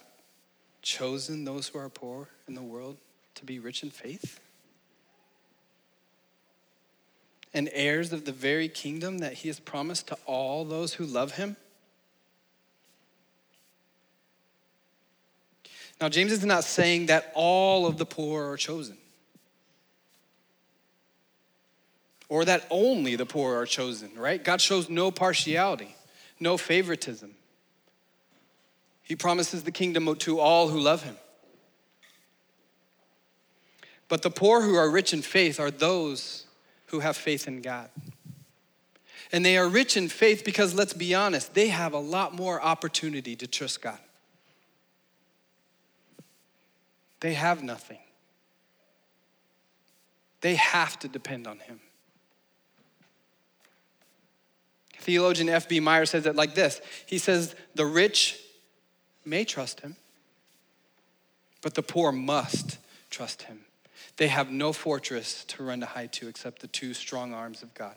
chosen 0.82 1.46
those 1.46 1.70
who 1.70 1.80
are 1.80 1.90
poor 1.90 2.28
in 2.48 2.54
the 2.54 2.62
world 2.62 2.98
to 3.36 3.46
be 3.46 3.58
rich 3.58 3.82
in 3.82 3.90
faith? 3.90 4.40
And 7.54 7.70
heirs 7.74 8.14
of 8.14 8.26
the 8.26 8.32
very 8.32 8.70
kingdom 8.70 9.20
that 9.20 9.34
he 9.34 9.50
has 9.50 9.60
promised 9.60 10.08
to 10.08 10.18
all 10.26 10.64
those 10.64 10.94
who 10.94 11.06
love 11.06 11.34
him? 11.34 11.58
Now, 16.00 16.10
James 16.10 16.32
is 16.32 16.46
not 16.46 16.64
saying 16.64 17.08
that 17.08 17.32
all 17.36 17.86
of 17.86 17.98
the 17.98 18.06
poor 18.06 18.52
are 18.52 18.58
chosen. 18.58 18.98
or 22.32 22.46
that 22.46 22.66
only 22.70 23.18
the 23.18 23.26
poor 23.26 23.58
are 23.58 23.66
chosen, 23.66 24.10
right? 24.16 24.42
God 24.42 24.62
shows 24.62 24.90
no 24.90 25.12
partiality, 25.12 25.94
no 26.40 26.56
favoritism. 26.56 27.36
He 29.04 29.18
promises 29.18 29.64
the 29.64 29.72
kingdom 29.72 30.16
to 30.16 30.40
all 30.40 30.70
who 30.70 30.80
love 30.80 31.04
him. 31.04 31.18
But 34.08 34.22
the 34.22 34.30
poor 34.30 34.62
who 34.62 34.76
are 34.76 34.90
rich 34.90 35.12
in 35.12 35.22
faith 35.22 35.60
are 35.60 35.70
those 35.70 36.46
who 36.92 37.00
have 37.00 37.18
faith 37.18 37.48
in 37.48 37.62
God. 37.62 37.90
And 39.32 39.46
they 39.46 39.58
are 39.58 39.68
rich 39.68 39.96
in 39.96 40.10
faith 40.10 40.44
because, 40.44 40.74
let's 40.74 40.94
be 40.94 41.16
honest, 41.16 41.54
they 41.54 41.70
have 41.70 41.94
a 41.94 42.00
lot 42.00 42.36
more 42.36 42.62
opportunity 42.62 43.36
to 43.38 43.48
trust 43.48 43.82
God. 43.82 44.00
They 47.22 47.34
have 47.34 47.64
nothing, 47.64 48.00
they 50.42 50.56
have 50.56 51.00
to 51.00 51.08
depend 51.08 51.48
on 51.48 51.60
Him. 51.60 51.80
Theologian 55.02 55.50
F.B. 55.50 55.80
Meyer 55.80 56.06
says 56.06 56.26
it 56.26 56.36
like 56.36 56.54
this 56.54 56.82
He 57.06 57.18
says, 57.18 57.56
The 57.76 57.86
rich 57.86 58.40
may 59.26 59.46
trust 59.46 59.80
him, 59.80 59.96
but 61.62 61.76
the 61.76 61.84
poor 61.84 62.12
must 62.12 62.78
trust 63.10 63.44
him. 63.44 63.62
They 64.22 64.28
have 64.28 64.52
no 64.52 64.72
fortress 64.72 65.46
to 65.46 65.64
run 65.64 65.80
to 65.80 65.88
hide 65.88 66.14
to 66.14 66.28
except 66.28 66.62
the 66.62 66.68
two 66.68 66.94
strong 66.94 67.34
arms 67.34 67.64
of 67.64 67.74
God. 67.74 67.96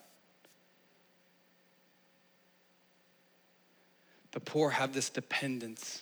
The 4.33 4.41
poor 4.41 4.71
have 4.71 4.95
this 4.95 5.11
dependence 5.11 6.01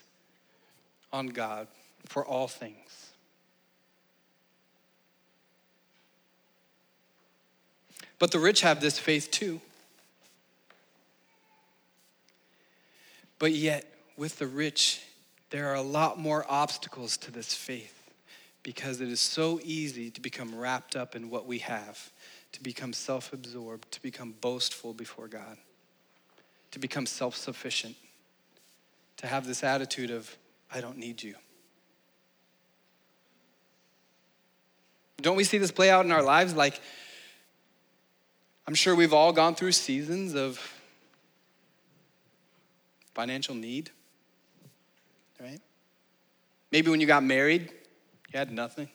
on 1.13 1.27
God 1.27 1.67
for 2.07 2.25
all 2.25 2.47
things. 2.47 3.11
But 8.21 8.31
the 8.31 8.39
rich 8.39 8.61
have 8.61 8.81
this 8.81 9.01
faith 9.01 9.29
too. 9.33 9.61
But 13.41 13.51
yet, 13.51 13.93
with 14.17 14.39
the 14.39 14.47
rich, 14.47 15.03
there 15.51 15.67
are 15.67 15.75
a 15.75 15.83
lot 15.83 16.17
more 16.17 16.47
obstacles 16.49 17.17
to 17.17 17.33
this 17.33 17.55
faith 17.55 18.02
because 18.63 19.01
it 19.01 19.09
is 19.09 19.21
so 19.21 19.61
easy 19.65 20.11
to 20.11 20.21
become 20.21 20.55
wrapped 20.55 20.95
up 20.95 21.17
in 21.17 21.31
what 21.31 21.47
we 21.47 21.59
have, 21.59 22.11
to 22.53 22.63
become 22.63 22.93
self 22.93 23.33
absorbed, 23.33 23.91
to 23.93 24.03
become 24.03 24.35
boastful 24.41 24.93
before 24.93 25.29
God, 25.29 25.57
to 26.71 26.79
become 26.79 27.07
self 27.07 27.37
sufficient, 27.37 27.97
to 29.17 29.27
have 29.27 29.47
this 29.47 29.65
attitude 29.65 30.11
of, 30.11 30.37
I 30.73 30.81
don't 30.81 30.99
need 30.99 31.23
you. 31.23 31.35
Don't 35.21 35.37
we 35.37 35.45
see 35.45 35.59
this 35.59 35.71
play 35.71 35.89
out 35.89 36.05
in 36.05 36.13
our 36.13 36.23
lives? 36.23 36.55
Like, 36.55 36.81
I'm 38.67 38.75
sure 38.75 38.95
we've 38.95 39.13
all 39.13 39.33
gone 39.33 39.55
through 39.55 39.73
seasons 39.73 40.35
of 40.35 40.61
financial 43.15 43.55
need, 43.55 43.91
right? 45.41 45.61
Maybe 46.71 46.91
when 46.91 47.01
you 47.01 47.07
got 47.07 47.23
married, 47.23 47.71
you 48.33 48.39
had 48.39 48.51
nothing. 48.53 48.89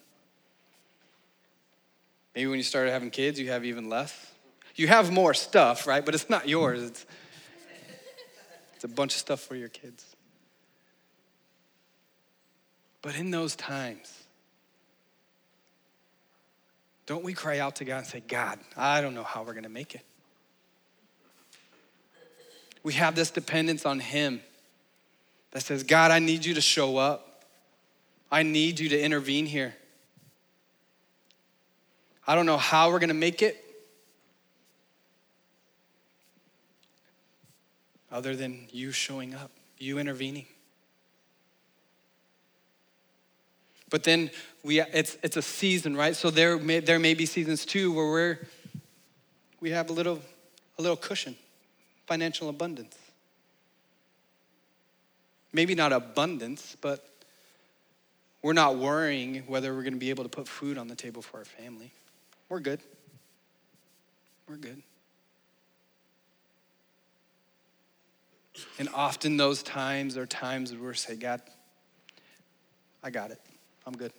Maybe 2.34 2.48
when 2.48 2.58
you 2.58 2.64
started 2.64 2.92
having 2.92 3.10
kids, 3.10 3.40
you 3.40 3.50
have 3.50 3.66
even 3.66 3.90
less. 3.90 4.32
You 4.76 4.88
have 4.88 5.12
more 5.12 5.34
stuff, 5.34 5.88
right? 5.88 6.06
But 6.06 6.16
it's 6.16 6.30
not 6.30 6.48
yours. 6.48 6.84
It's, 6.84 7.06
it's 8.76 8.84
a 8.84 8.88
bunch 8.88 9.14
of 9.14 9.20
stuff 9.20 9.40
for 9.40 9.56
your 9.56 9.70
kids. 9.70 10.06
But 13.02 13.16
in 13.16 13.32
those 13.32 13.56
times, 13.56 14.14
don't 17.06 17.24
we 17.24 17.34
cry 17.34 17.60
out 17.60 17.78
to 17.78 17.86
God 17.86 18.00
and 18.00 18.08
say, 18.08 18.22
God, 18.28 18.60
I 18.76 19.02
don't 19.02 19.16
know 19.16 19.24
how 19.24 19.44
we're 19.44 19.54
going 19.54 19.64
to 19.64 19.70
make 19.70 19.96
it. 19.96 20.04
We 22.84 22.94
have 22.94 23.16
this 23.16 23.32
dependence 23.32 23.86
on 23.86 24.00
Him 24.00 24.42
that 25.52 25.62
says, 25.62 25.84
God, 25.84 26.12
I 26.12 26.20
need 26.20 26.46
you 26.46 26.54
to 26.54 26.62
show 26.62 26.98
up. 26.98 27.27
I 28.32 28.44
need 28.44 28.80
you 28.80 28.90
to 28.90 29.00
intervene 29.00 29.46
here. 29.46 29.76
I 32.28 32.36
don't 32.36 32.46
know 32.46 32.58
how 32.58 32.92
we're 32.92 33.00
going 33.00 33.08
to 33.10 33.16
make 33.16 33.42
it 33.42 33.64
other 38.12 38.36
than 38.36 38.68
you 38.72 38.92
showing 38.92 39.34
up, 39.34 39.52
you 39.78 40.00
intervening. 40.00 40.46
But 43.90 44.04
then 44.04 44.32
we, 44.64 44.82
it's, 44.82 45.18
it's 45.24 45.38
a 45.38 45.42
season, 45.42 45.96
right? 45.96 46.16
So 46.16 46.30
there 46.30 46.58
may, 46.58 46.80
there 46.80 47.00
may 47.00 47.14
be 47.14 47.26
seasons 47.26 47.66
too 47.66 47.94
where 47.94 48.10
we're, 48.10 48.40
we 49.62 49.72
have 49.72 49.90
a 49.90 49.94
little, 49.94 50.22
a 50.78 50.82
little 50.82 50.98
cushion, 50.98 51.36
financial 52.06 52.50
abundance. 52.50 52.96
Maybe 55.54 55.76
not 55.76 55.94
abundance, 55.94 56.76
but 56.82 57.08
we're 58.42 58.54
not 58.54 58.78
worrying 58.78 59.44
whether 59.48 59.74
we're 59.74 59.84
going 59.84 59.94
to 59.94 60.00
be 60.00 60.10
able 60.10 60.24
to 60.24 60.30
put 60.30 60.48
food 60.48 60.78
on 60.78 60.88
the 60.88 60.96
table 60.96 61.22
for 61.22 61.38
our 61.38 61.46
family. 61.46 61.92
We're 62.50 62.60
good. 62.60 62.80
We're 64.48 64.58
good. 64.58 64.82
And 68.80 68.90
often 68.94 69.38
those 69.38 69.62
times 69.64 70.18
are 70.18 70.26
times 70.26 70.74
where 70.74 70.90
we 70.90 70.96
say, 70.96 71.16
God, 71.16 71.42
I 73.04 73.10
got 73.10 73.32
it. 73.32 73.40
I'm 73.86 73.94
good. 73.94 74.12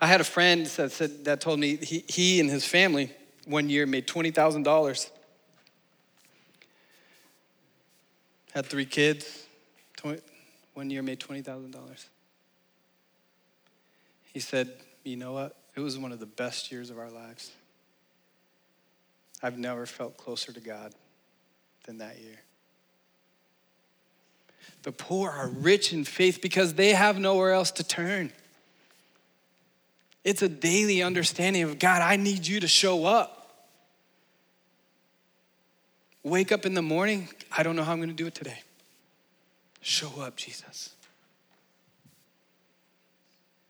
I 0.00 0.06
had 0.06 0.20
a 0.20 0.24
friend 0.24 0.66
that 0.66 0.90
said 0.90 1.26
that 1.26 1.40
told 1.40 1.60
me 1.60 1.76
he, 1.76 2.04
he 2.08 2.40
and 2.40 2.50
his 2.50 2.66
family 2.66 3.12
one 3.46 3.68
year 3.68 3.86
made 3.86 4.08
twenty 4.08 4.32
thousand 4.32 4.64
dollars. 4.64 5.10
Had 8.52 8.66
three 8.66 8.84
kids. 8.84 9.46
20, 9.98 10.20
one 10.74 10.90
year 10.90 11.02
made 11.02 11.20
twenty 11.20 11.42
thousand 11.42 11.72
dollars. 11.72 12.06
He 14.32 14.40
said, 14.40 14.72
"You 15.04 15.16
know 15.16 15.32
what? 15.32 15.56
It 15.74 15.80
was 15.80 15.98
one 15.98 16.12
of 16.12 16.20
the 16.20 16.26
best 16.26 16.72
years 16.72 16.90
of 16.90 16.98
our 16.98 17.10
lives. 17.10 17.50
I've 19.42 19.58
never 19.58 19.86
felt 19.86 20.16
closer 20.16 20.52
to 20.52 20.60
God 20.60 20.92
than 21.84 21.98
that 21.98 22.18
year." 22.18 22.40
The 24.82 24.92
poor 24.92 25.30
are 25.30 25.48
rich 25.48 25.92
in 25.92 26.04
faith 26.04 26.40
because 26.40 26.74
they 26.74 26.92
have 26.92 27.18
nowhere 27.18 27.52
else 27.52 27.70
to 27.72 27.84
turn. 27.84 28.32
It's 30.24 30.42
a 30.42 30.48
daily 30.48 31.02
understanding 31.02 31.62
of 31.62 31.78
God, 31.78 32.02
I 32.02 32.16
need 32.16 32.46
you 32.46 32.60
to 32.60 32.68
show 32.68 33.04
up. 33.04 33.66
Wake 36.22 36.52
up 36.52 36.64
in 36.64 36.74
the 36.74 36.82
morning, 36.82 37.28
I 37.50 37.62
don't 37.64 37.74
know 37.74 37.82
how 37.82 37.92
I'm 37.92 37.98
going 37.98 38.08
to 38.08 38.14
do 38.14 38.26
it 38.26 38.34
today. 38.34 38.60
Show 39.82 40.22
up, 40.22 40.36
Jesus. 40.36 40.90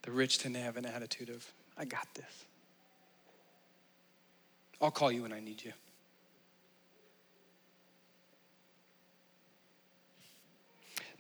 The 0.03 0.11
rich 0.11 0.39
tend 0.39 0.55
to 0.55 0.61
have 0.61 0.77
an 0.77 0.85
attitude 0.85 1.31
of, 1.31 1.51
I 1.79 1.87
got 1.87 2.07
this. 2.15 2.45
I'll 4.81 4.91
call 4.91 5.11
you 5.11 5.23
when 5.23 5.33
I 5.33 5.41
need 5.41 5.65
you. 5.65 5.73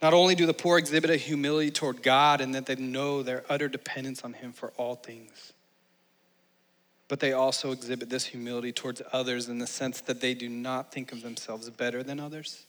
Not 0.02 0.12
only 0.12 0.34
do 0.34 0.46
the 0.46 0.52
poor 0.52 0.78
exhibit 0.78 1.10
a 1.10 1.16
humility 1.16 1.70
toward 1.70 2.02
God 2.02 2.40
and 2.40 2.54
that 2.54 2.66
they 2.66 2.74
know 2.74 3.22
their 3.22 3.44
utter 3.48 3.68
dependence 3.68 4.22
on 4.24 4.34
Him 4.34 4.52
for 4.52 4.72
all 4.76 4.96
things, 4.96 5.52
but 7.08 7.20
they 7.20 7.32
also 7.32 7.70
exhibit 7.70 8.10
this 8.10 8.26
humility 8.26 8.72
towards 8.72 9.00
others 9.12 9.48
in 9.48 9.58
the 9.58 9.66
sense 9.66 10.00
that 10.02 10.20
they 10.20 10.34
do 10.34 10.48
not 10.50 10.92
think 10.92 11.12
of 11.12 11.22
themselves 11.22 11.70
better 11.70 12.02
than 12.02 12.20
others 12.20 12.66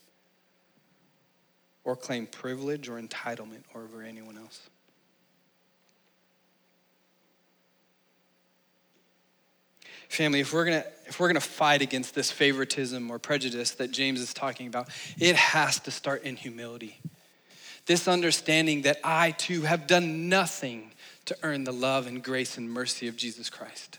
or 1.84 1.94
claim 1.94 2.26
privilege 2.26 2.88
or 2.88 3.00
entitlement 3.00 3.62
over 3.74 4.02
anyone 4.02 4.36
else. 4.38 4.68
Family, 10.08 10.40
if 10.40 10.52
we're 10.52 10.64
gonna 10.64 10.84
if 11.06 11.18
we're 11.18 11.28
gonna 11.28 11.40
fight 11.40 11.82
against 11.82 12.14
this 12.14 12.30
favoritism 12.30 13.10
or 13.10 13.18
prejudice 13.18 13.72
that 13.72 13.90
James 13.90 14.20
is 14.20 14.32
talking 14.32 14.66
about, 14.66 14.88
it 15.18 15.36
has 15.36 15.80
to 15.80 15.90
start 15.90 16.22
in 16.22 16.36
humility. 16.36 17.00
This 17.86 18.08
understanding 18.08 18.82
that 18.82 18.98
I 19.04 19.32
too 19.32 19.62
have 19.62 19.86
done 19.86 20.28
nothing 20.28 20.92
to 21.26 21.36
earn 21.42 21.64
the 21.64 21.72
love 21.72 22.06
and 22.06 22.22
grace 22.22 22.56
and 22.56 22.70
mercy 22.70 23.08
of 23.08 23.16
Jesus 23.16 23.50
Christ. 23.50 23.98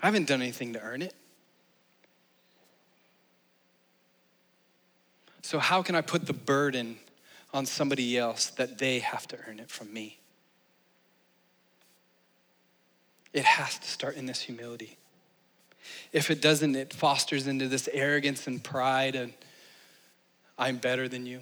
I 0.00 0.06
haven't 0.06 0.28
done 0.28 0.42
anything 0.42 0.72
to 0.72 0.80
earn 0.80 1.02
it. 1.02 1.14
So, 5.42 5.58
how 5.58 5.82
can 5.82 5.94
I 5.94 6.00
put 6.00 6.26
the 6.26 6.32
burden 6.32 6.98
on 7.52 7.66
somebody 7.66 8.16
else 8.18 8.50
that 8.50 8.78
they 8.78 8.98
have 9.00 9.26
to 9.28 9.38
earn 9.48 9.58
it 9.58 9.70
from 9.70 9.92
me? 9.92 10.18
It 13.32 13.44
has 13.44 13.78
to 13.78 13.88
start 13.88 14.16
in 14.16 14.26
this 14.26 14.40
humility. 14.40 14.96
If 16.12 16.30
it 16.30 16.42
doesn't, 16.42 16.76
it 16.76 16.92
fosters 16.92 17.46
into 17.46 17.68
this 17.68 17.88
arrogance 17.92 18.46
and 18.46 18.62
pride 18.62 19.14
and 19.14 19.32
I'm 20.58 20.76
better 20.76 21.08
than 21.08 21.24
you. 21.24 21.40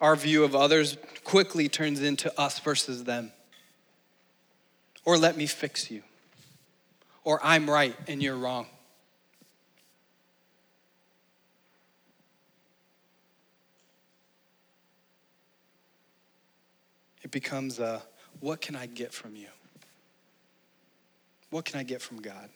Our 0.00 0.14
view 0.14 0.44
of 0.44 0.54
others 0.54 0.96
quickly 1.24 1.68
turns 1.68 2.02
into 2.02 2.32
us 2.38 2.60
versus 2.60 3.04
them. 3.04 3.32
Or 5.04 5.16
let 5.16 5.36
me 5.36 5.46
fix 5.46 5.90
you. 5.90 6.02
Or 7.24 7.40
I'm 7.42 7.68
right 7.68 7.96
and 8.06 8.22
you're 8.22 8.36
wrong. 8.36 8.66
It 17.26 17.32
becomes 17.32 17.80
a 17.80 18.00
what 18.38 18.60
can 18.60 18.76
I 18.76 18.86
get 18.86 19.12
from 19.12 19.34
you? 19.34 19.48
What 21.50 21.64
can 21.64 21.80
I 21.80 21.82
get 21.82 22.00
from 22.00 22.22
God? 22.22 22.48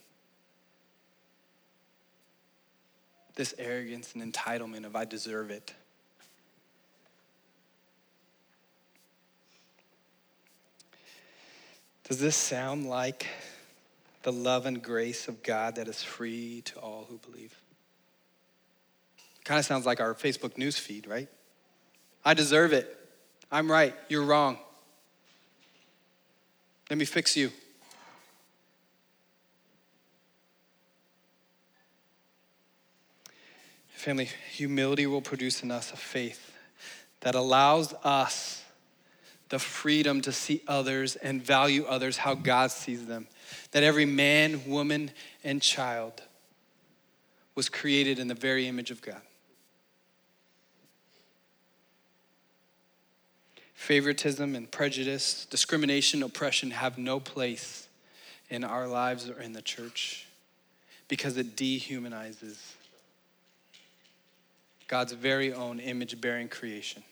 this 3.35 3.55
arrogance 3.59 4.15
and 4.15 4.33
entitlement 4.33 4.85
of 4.85 4.95
I 4.95 5.07
deserve 5.07 5.51
it. 5.51 5.73
Does 12.07 12.21
this 12.21 12.37
sound 12.37 12.87
like 12.87 13.27
the 14.25 14.33
love 14.33 14.67
and 14.67 14.83
grace 14.83 15.27
of 15.27 15.43
God 15.43 15.77
that 15.77 15.89
is 15.89 16.03
free 16.03 16.61
to 16.67 16.79
all 16.81 17.07
who 17.09 17.17
believe? 17.17 17.59
Kind 19.45 19.59
of 19.59 19.65
sounds 19.65 19.87
like 19.87 20.01
our 20.01 20.15
Facebook 20.15 20.59
news 20.59 20.79
feed, 20.79 21.07
right? 21.07 21.29
I 22.23 22.35
deserve 22.35 22.75
it. 22.75 23.00
I'm 23.53 23.71
right. 23.71 23.95
You're 24.09 24.25
wrong. 24.25 24.59
Let 26.89 26.99
me 26.99 27.05
fix 27.05 27.37
you. 27.37 27.51
Family, 33.89 34.29
humility 34.53 35.07
will 35.07 35.21
produce 35.21 35.63
in 35.63 35.71
us 35.71 35.93
a 35.93 35.97
faith 35.97 36.53
that 37.21 37.35
allows 37.35 37.93
us 38.03 38.65
the 39.51 39.59
freedom 39.59 40.21
to 40.23 40.33
see 40.33 40.63
others 40.67 41.17
and 41.17 41.45
value 41.45 41.85
others 41.85 42.17
how 42.17 42.35
God 42.35 42.71
sees 42.71 43.07
them. 43.07 43.27
That 43.73 43.83
every 43.83 44.07
man, 44.07 44.63
woman, 44.67 45.11
and 45.45 45.61
child 45.61 46.23
was 47.55 47.69
created 47.69 48.19
in 48.19 48.29
the 48.29 48.35
very 48.35 48.69
image 48.69 48.91
of 48.91 49.03
God. 49.03 49.21
Favoritism 53.81 54.55
and 54.55 54.71
prejudice, 54.71 55.47
discrimination, 55.47 56.23
oppression 56.23 56.71
have 56.71 56.99
no 56.99 57.19
place 57.19 57.89
in 58.51 58.63
our 58.63 58.87
lives 58.87 59.27
or 59.31 59.41
in 59.41 59.55
the 59.55 59.63
church 59.63 60.27
because 61.09 61.39
it 61.39 61.57
dehumanizes 61.57 62.59
God's 64.87 65.13
very 65.13 65.55
own 65.55 65.81
image 65.81 66.21
bearing 66.21 66.47
creation. 66.47 67.03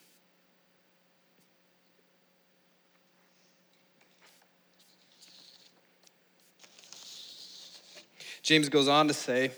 James 8.42 8.68
goes 8.68 8.88
on 8.88 9.08
to 9.08 9.14
say, 9.14 9.52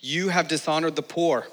You 0.00 0.28
have 0.28 0.48
dishonored 0.48 0.96
the 0.96 1.02
poor. 1.02 1.46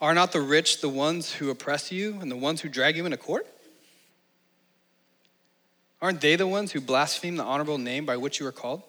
Are 0.00 0.14
not 0.14 0.32
the 0.32 0.40
rich 0.40 0.80
the 0.80 0.88
ones 0.88 1.32
who 1.32 1.50
oppress 1.50 1.90
you 1.90 2.18
and 2.20 2.30
the 2.30 2.36
ones 2.36 2.60
who 2.60 2.68
drag 2.68 2.96
you 2.96 3.04
into 3.04 3.16
court? 3.16 3.46
Aren't 6.02 6.20
they 6.20 6.36
the 6.36 6.46
ones 6.46 6.72
who 6.72 6.80
blaspheme 6.80 7.36
the 7.36 7.44
honorable 7.44 7.78
name 7.78 8.04
by 8.04 8.16
which 8.16 8.38
you 8.38 8.46
are 8.46 8.52
called? 8.52 8.82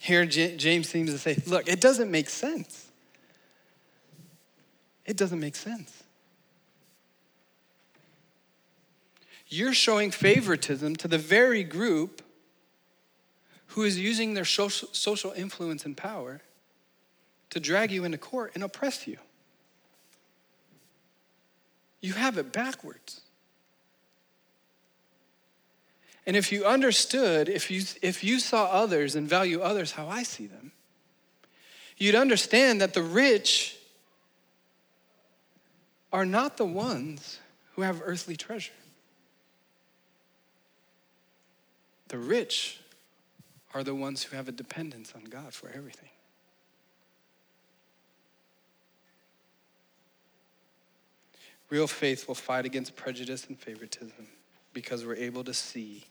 Here, 0.00 0.24
James 0.26 0.88
seems 0.88 1.10
to 1.10 1.18
say, 1.18 1.36
Look, 1.46 1.68
it 1.68 1.80
doesn't 1.80 2.10
make 2.10 2.30
sense. 2.30 2.86
It 5.04 5.16
doesn't 5.16 5.40
make 5.40 5.56
sense. 5.56 6.04
you're 9.48 9.74
showing 9.74 10.10
favoritism 10.10 10.96
to 10.96 11.08
the 11.08 11.18
very 11.18 11.64
group 11.64 12.22
who 13.68 13.82
is 13.82 13.98
using 13.98 14.34
their 14.34 14.44
social 14.44 15.32
influence 15.32 15.84
and 15.84 15.96
power 15.96 16.40
to 17.50 17.60
drag 17.60 17.90
you 17.90 18.04
into 18.04 18.18
court 18.18 18.52
and 18.54 18.62
oppress 18.62 19.06
you. 19.06 19.16
You 22.00 22.12
have 22.12 22.38
it 22.38 22.52
backwards. 22.52 23.20
And 26.26 26.36
if 26.36 26.52
you 26.52 26.66
understood, 26.66 27.48
if 27.48 27.70
you, 27.70 27.82
if 28.02 28.22
you 28.22 28.38
saw 28.38 28.66
others 28.66 29.16
and 29.16 29.26
value 29.26 29.60
others 29.60 29.92
how 29.92 30.08
I 30.08 30.22
see 30.22 30.46
them, 30.46 30.72
you'd 31.96 32.14
understand 32.14 32.80
that 32.80 32.92
the 32.92 33.02
rich 33.02 33.76
are 36.12 36.26
not 36.26 36.56
the 36.56 36.66
ones 36.66 37.40
who 37.74 37.82
have 37.82 38.02
earthly 38.04 38.36
treasure. 38.36 38.72
The 42.08 42.18
rich 42.18 42.80
are 43.74 43.82
the 43.82 43.94
ones 43.94 44.22
who 44.22 44.36
have 44.36 44.48
a 44.48 44.52
dependence 44.52 45.12
on 45.14 45.24
God 45.24 45.52
for 45.52 45.70
everything. 45.70 46.08
Real 51.70 51.86
faith 51.86 52.26
will 52.26 52.34
fight 52.34 52.64
against 52.64 52.96
prejudice 52.96 53.46
and 53.48 53.58
favoritism 53.58 54.26
because 54.72 55.04
we're 55.04 55.16
able 55.16 55.44
to 55.44 55.52
see 55.52 56.04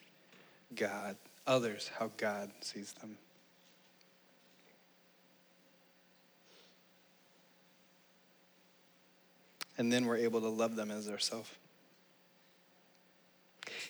God, 0.76 1.16
others, 1.48 1.90
how 1.98 2.12
God 2.18 2.52
sees 2.62 2.94
them. 2.94 3.18
And 9.80 9.92
then 9.92 10.06
we're 10.06 10.18
able 10.18 10.42
to 10.42 10.50
love 10.50 10.76
them 10.76 10.92
as 10.92 11.08
ourselves. 11.08 11.50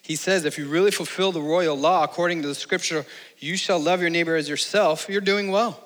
He 0.01 0.15
says, 0.15 0.45
if 0.45 0.58
you 0.58 0.67
really 0.67 0.91
fulfill 0.91 1.32
the 1.32 1.41
royal 1.41 1.77
law 1.77 2.03
according 2.03 2.41
to 2.41 2.47
the 2.47 2.56
scripture, 2.56 3.06
you 3.39 3.58
shall 3.58 3.80
love 3.80 4.01
your 4.01 4.10
neighbor 4.10 4.36
as 4.36 4.47
yourself, 4.47 5.08
you're 5.10 5.21
doing 5.21 5.51
well. 5.51 5.84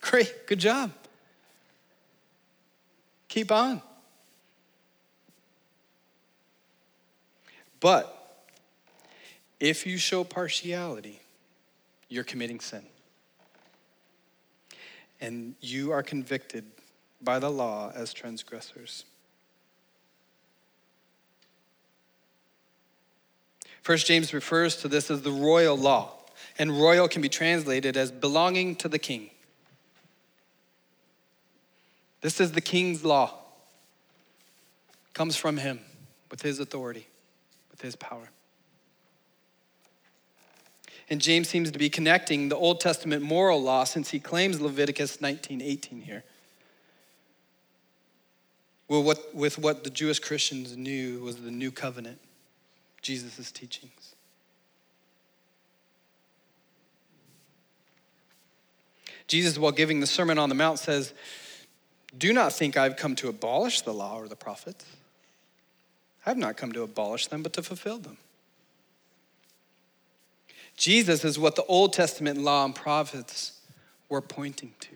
Great, 0.00 0.46
good 0.46 0.58
job. 0.58 0.92
Keep 3.28 3.52
on. 3.52 3.82
But 7.80 8.12
if 9.60 9.86
you 9.86 9.98
show 9.98 10.24
partiality, 10.24 11.20
you're 12.08 12.24
committing 12.24 12.60
sin. 12.60 12.82
And 15.20 15.54
you 15.60 15.92
are 15.92 16.02
convicted 16.02 16.64
by 17.22 17.38
the 17.38 17.50
law 17.50 17.90
as 17.94 18.12
transgressors. 18.12 19.04
First 23.82 24.06
James 24.06 24.34
refers 24.34 24.76
to 24.78 24.88
this 24.88 25.10
as 25.10 25.22
the 25.22 25.30
royal 25.30 25.76
law, 25.76 26.14
and 26.58 26.78
royal 26.78 27.08
can 27.08 27.22
be 27.22 27.28
translated 27.28 27.96
as 27.96 28.10
belonging 28.10 28.76
to 28.76 28.88
the 28.88 28.98
king. 28.98 29.30
This 32.20 32.40
is 32.40 32.52
the 32.52 32.60
king's 32.60 33.04
law. 33.04 33.32
Comes 35.14 35.36
from 35.36 35.56
him 35.58 35.80
with 36.30 36.42
his 36.42 36.58
authority 36.58 37.06
with 37.76 37.82
his 37.82 37.96
power. 37.96 38.30
And 41.10 41.20
James 41.20 41.48
seems 41.48 41.70
to 41.70 41.78
be 41.78 41.90
connecting 41.90 42.48
the 42.48 42.56
Old 42.56 42.80
Testament 42.80 43.22
moral 43.22 43.62
law 43.62 43.84
since 43.84 44.10
he 44.10 44.18
claims 44.18 44.60
Leviticus 44.60 45.18
19:18 45.18 46.02
here. 46.02 46.24
Well, 48.88 49.02
what, 49.02 49.34
with 49.34 49.58
what 49.58 49.84
the 49.84 49.90
Jewish 49.90 50.20
Christians 50.20 50.76
knew 50.76 51.20
was 51.20 51.36
the 51.36 51.50
new 51.50 51.70
covenant, 51.70 52.20
Jesus' 53.02 53.50
teachings. 53.50 54.14
Jesus, 59.26 59.58
while 59.58 59.72
giving 59.72 59.98
the 59.98 60.06
Sermon 60.06 60.38
on 60.38 60.48
the 60.48 60.54
Mount, 60.54 60.78
says, 60.78 61.12
Do 62.16 62.32
not 62.32 62.52
think 62.52 62.76
I've 62.76 62.96
come 62.96 63.16
to 63.16 63.28
abolish 63.28 63.80
the 63.80 63.92
law 63.92 64.20
or 64.20 64.28
the 64.28 64.36
prophets. 64.36 64.86
I 66.26 66.30
have 66.30 66.38
not 66.38 66.56
come 66.56 66.72
to 66.72 66.82
abolish 66.82 67.28
them, 67.28 67.42
but 67.42 67.52
to 67.52 67.62
fulfill 67.62 67.98
them. 67.98 68.18
Jesus 70.76 71.24
is 71.24 71.38
what 71.38 71.56
the 71.56 71.64
Old 71.64 71.92
Testament 71.92 72.38
law 72.38 72.64
and 72.64 72.74
prophets 72.74 73.60
were 74.08 74.20
pointing 74.20 74.74
to. 74.80 74.88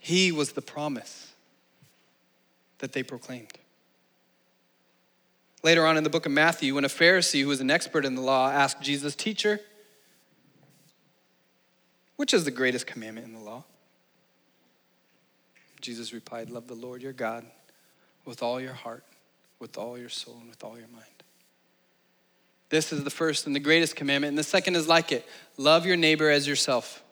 He 0.00 0.32
was 0.32 0.52
the 0.52 0.60
promise 0.60 1.32
that 2.78 2.92
they 2.92 3.04
proclaimed. 3.04 3.52
Later 5.62 5.86
on 5.86 5.96
in 5.96 6.02
the 6.02 6.10
book 6.10 6.26
of 6.26 6.32
Matthew, 6.32 6.74
when 6.74 6.84
a 6.84 6.88
Pharisee 6.88 7.42
who 7.42 7.48
was 7.48 7.60
an 7.60 7.70
expert 7.70 8.04
in 8.04 8.16
the 8.16 8.20
law 8.20 8.50
asked 8.50 8.82
Jesus, 8.82 9.14
Teacher, 9.14 9.60
which 12.16 12.34
is 12.34 12.44
the 12.44 12.50
greatest 12.50 12.88
commandment 12.88 13.28
in 13.28 13.32
the 13.32 13.40
law? 13.40 13.62
Jesus 15.80 16.12
replied, 16.12 16.50
Love 16.50 16.66
the 16.66 16.74
Lord 16.74 17.00
your 17.00 17.12
God 17.12 17.46
with 18.24 18.42
all 18.42 18.60
your 18.60 18.72
heart, 18.72 19.04
with 19.62 19.78
all 19.78 19.96
your 19.96 20.08
soul 20.08 20.36
and 20.40 20.50
with 20.50 20.62
all 20.64 20.76
your 20.76 20.88
mind. 20.88 21.06
This 22.68 22.92
is 22.92 23.04
the 23.04 23.10
first 23.10 23.46
and 23.46 23.54
the 23.54 23.60
greatest 23.60 23.94
commandment. 23.94 24.30
And 24.30 24.38
the 24.38 24.42
second 24.42 24.74
is 24.74 24.88
like 24.88 25.12
it 25.12 25.24
love 25.56 25.86
your 25.86 25.96
neighbor 25.96 26.28
as 26.28 26.48
yourself. 26.48 27.02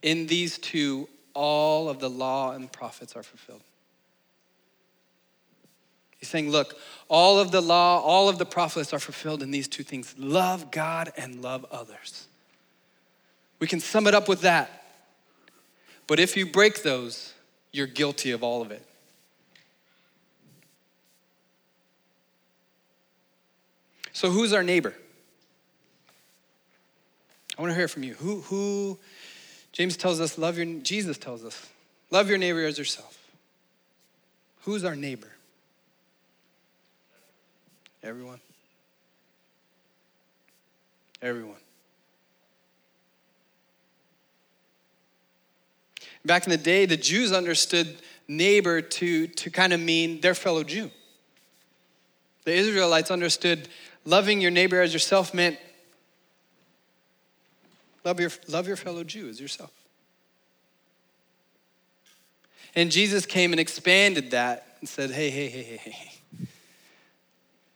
In 0.00 0.28
these 0.28 0.56
two, 0.56 1.08
all 1.34 1.88
of 1.88 1.98
the 1.98 2.08
law 2.08 2.52
and 2.52 2.70
prophets 2.70 3.16
are 3.16 3.22
fulfilled. 3.22 3.62
He's 6.18 6.28
saying, 6.28 6.50
look, 6.50 6.76
all 7.08 7.38
of 7.38 7.50
the 7.50 7.60
law, 7.60 8.00
all 8.00 8.28
of 8.28 8.38
the 8.38 8.46
prophets 8.46 8.92
are 8.92 8.98
fulfilled 8.98 9.42
in 9.42 9.50
these 9.50 9.66
two 9.66 9.82
things 9.82 10.14
love 10.16 10.70
God 10.70 11.12
and 11.16 11.42
love 11.42 11.66
others. 11.70 12.28
We 13.58 13.66
can 13.66 13.80
sum 13.80 14.06
it 14.06 14.14
up 14.14 14.28
with 14.28 14.42
that. 14.42 14.84
But 16.06 16.20
if 16.20 16.36
you 16.36 16.46
break 16.46 16.82
those, 16.82 17.34
you're 17.72 17.86
guilty 17.86 18.30
of 18.30 18.42
all 18.42 18.62
of 18.62 18.70
it. 18.70 18.86
So, 24.20 24.28
who's 24.28 24.52
our 24.52 24.62
neighbor? 24.62 24.94
I 27.56 27.62
want 27.62 27.70
to 27.70 27.74
hear 27.74 27.88
from 27.88 28.02
you. 28.02 28.12
Who, 28.16 28.42
who, 28.42 28.98
James 29.72 29.96
tells 29.96 30.20
us, 30.20 30.36
love 30.36 30.58
your, 30.58 30.66
Jesus 30.82 31.16
tells 31.16 31.42
us, 31.42 31.70
love 32.10 32.28
your 32.28 32.36
neighbor 32.36 32.62
as 32.66 32.76
yourself. 32.76 33.18
Who's 34.64 34.84
our 34.84 34.94
neighbor? 34.94 35.30
Everyone. 38.02 38.40
Everyone. 41.22 41.56
Back 46.26 46.44
in 46.44 46.50
the 46.50 46.58
day, 46.58 46.84
the 46.84 46.98
Jews 46.98 47.32
understood 47.32 47.96
neighbor 48.28 48.82
to, 48.82 49.28
to 49.28 49.50
kind 49.50 49.72
of 49.72 49.80
mean 49.80 50.20
their 50.20 50.34
fellow 50.34 50.62
Jew. 50.62 50.90
The 52.44 52.52
Israelites 52.52 53.10
understood 53.10 53.68
loving 54.04 54.40
your 54.40 54.50
neighbor 54.50 54.80
as 54.80 54.92
yourself 54.92 55.34
meant 55.34 55.58
love 58.04 58.20
your, 58.20 58.30
love 58.48 58.66
your 58.66 58.76
fellow 58.76 59.04
Jew 59.04 59.28
as 59.28 59.40
yourself. 59.40 59.72
And 62.74 62.90
Jesus 62.90 63.26
came 63.26 63.52
and 63.52 63.60
expanded 63.60 64.30
that 64.30 64.76
and 64.80 64.88
said, 64.88 65.10
hey, 65.10 65.30
hey, 65.30 65.48
hey, 65.48 65.62
hey, 65.62 65.90
hey. 65.90 66.46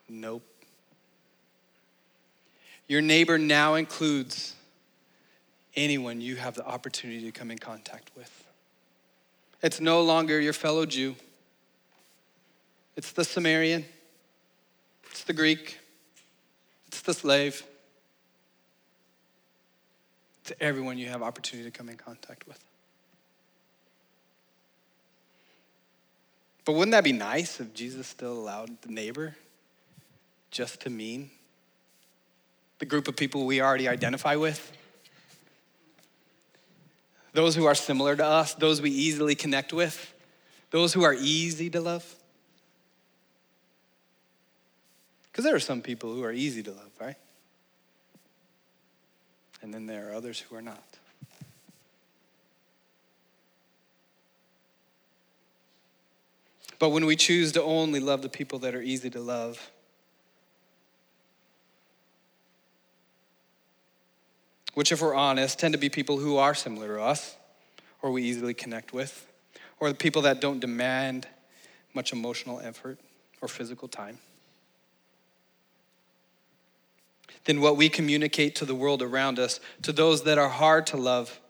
Nope. 0.08 0.44
Your 2.86 3.00
neighbor 3.00 3.38
now 3.38 3.74
includes 3.74 4.54
anyone 5.74 6.20
you 6.20 6.36
have 6.36 6.54
the 6.54 6.66
opportunity 6.66 7.22
to 7.22 7.32
come 7.32 7.50
in 7.50 7.58
contact 7.58 8.10
with. 8.16 8.44
It's 9.62 9.80
no 9.80 10.02
longer 10.02 10.38
your 10.40 10.52
fellow 10.52 10.86
Jew, 10.86 11.16
it's 12.96 13.12
the 13.12 13.24
Samaritan, 13.24 13.84
it's 15.10 15.24
the 15.24 15.32
Greek, 15.32 15.78
the 17.04 17.14
slave. 17.14 17.62
To 20.44 20.62
everyone 20.62 20.98
you 20.98 21.08
have 21.08 21.22
opportunity 21.22 21.70
to 21.70 21.76
come 21.76 21.88
in 21.88 21.96
contact 21.96 22.46
with. 22.46 22.62
But 26.64 26.72
wouldn't 26.72 26.92
that 26.92 27.04
be 27.04 27.12
nice 27.12 27.60
if 27.60 27.74
Jesus 27.74 28.06
still 28.06 28.32
allowed 28.32 28.80
the 28.82 28.90
neighbor 28.90 29.36
just 30.50 30.80
to 30.82 30.90
mean 30.90 31.30
the 32.78 32.86
group 32.86 33.08
of 33.08 33.16
people 33.16 33.44
we 33.44 33.60
already 33.60 33.88
identify 33.88 34.36
with? 34.36 34.72
Those 37.32 37.54
who 37.54 37.64
are 37.64 37.74
similar 37.74 38.16
to 38.16 38.24
us, 38.24 38.54
those 38.54 38.80
we 38.80 38.90
easily 38.90 39.34
connect 39.34 39.72
with, 39.72 40.14
those 40.70 40.92
who 40.92 41.02
are 41.02 41.14
easy 41.14 41.68
to 41.70 41.80
love? 41.80 42.14
Because 45.34 45.46
there 45.46 45.56
are 45.56 45.60
some 45.60 45.82
people 45.82 46.14
who 46.14 46.22
are 46.22 46.30
easy 46.30 46.62
to 46.62 46.70
love, 46.70 46.92
right? 47.00 47.16
And 49.62 49.74
then 49.74 49.86
there 49.86 50.08
are 50.08 50.14
others 50.14 50.38
who 50.38 50.54
are 50.54 50.62
not. 50.62 50.84
But 56.78 56.90
when 56.90 57.04
we 57.04 57.16
choose 57.16 57.50
to 57.50 57.62
only 57.64 57.98
love 57.98 58.22
the 58.22 58.28
people 58.28 58.60
that 58.60 58.76
are 58.76 58.80
easy 58.80 59.10
to 59.10 59.20
love, 59.20 59.72
which, 64.74 64.92
if 64.92 65.02
we're 65.02 65.16
honest, 65.16 65.58
tend 65.58 65.72
to 65.74 65.78
be 65.78 65.88
people 65.88 66.18
who 66.18 66.36
are 66.36 66.54
similar 66.54 66.94
to 66.94 67.02
us 67.02 67.34
or 68.02 68.12
we 68.12 68.22
easily 68.22 68.54
connect 68.54 68.92
with, 68.92 69.26
or 69.80 69.88
the 69.88 69.96
people 69.96 70.22
that 70.22 70.40
don't 70.40 70.60
demand 70.60 71.26
much 71.92 72.12
emotional 72.12 72.60
effort 72.60 73.00
or 73.40 73.48
physical 73.48 73.88
time, 73.88 74.20
then 77.44 77.60
what 77.60 77.76
we 77.76 77.88
communicate 77.88 78.54
to 78.56 78.64
the 78.64 78.74
world 78.74 79.02
around 79.02 79.38
us, 79.38 79.60
to 79.82 79.92
those 79.92 80.24
that 80.24 80.38
are 80.38 80.48
hard 80.48 80.86
to 80.88 80.96
love, 80.96 81.40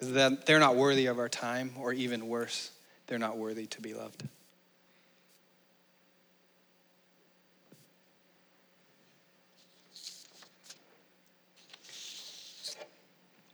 is 0.00 0.12
that 0.12 0.46
they're 0.46 0.60
not 0.60 0.76
worthy 0.76 1.06
of 1.06 1.18
our 1.18 1.28
time, 1.28 1.72
or 1.78 1.92
even 1.92 2.28
worse, 2.28 2.70
they're 3.06 3.18
not 3.18 3.36
worthy 3.36 3.66
to 3.66 3.80
be 3.80 3.94
loved. 3.94 4.22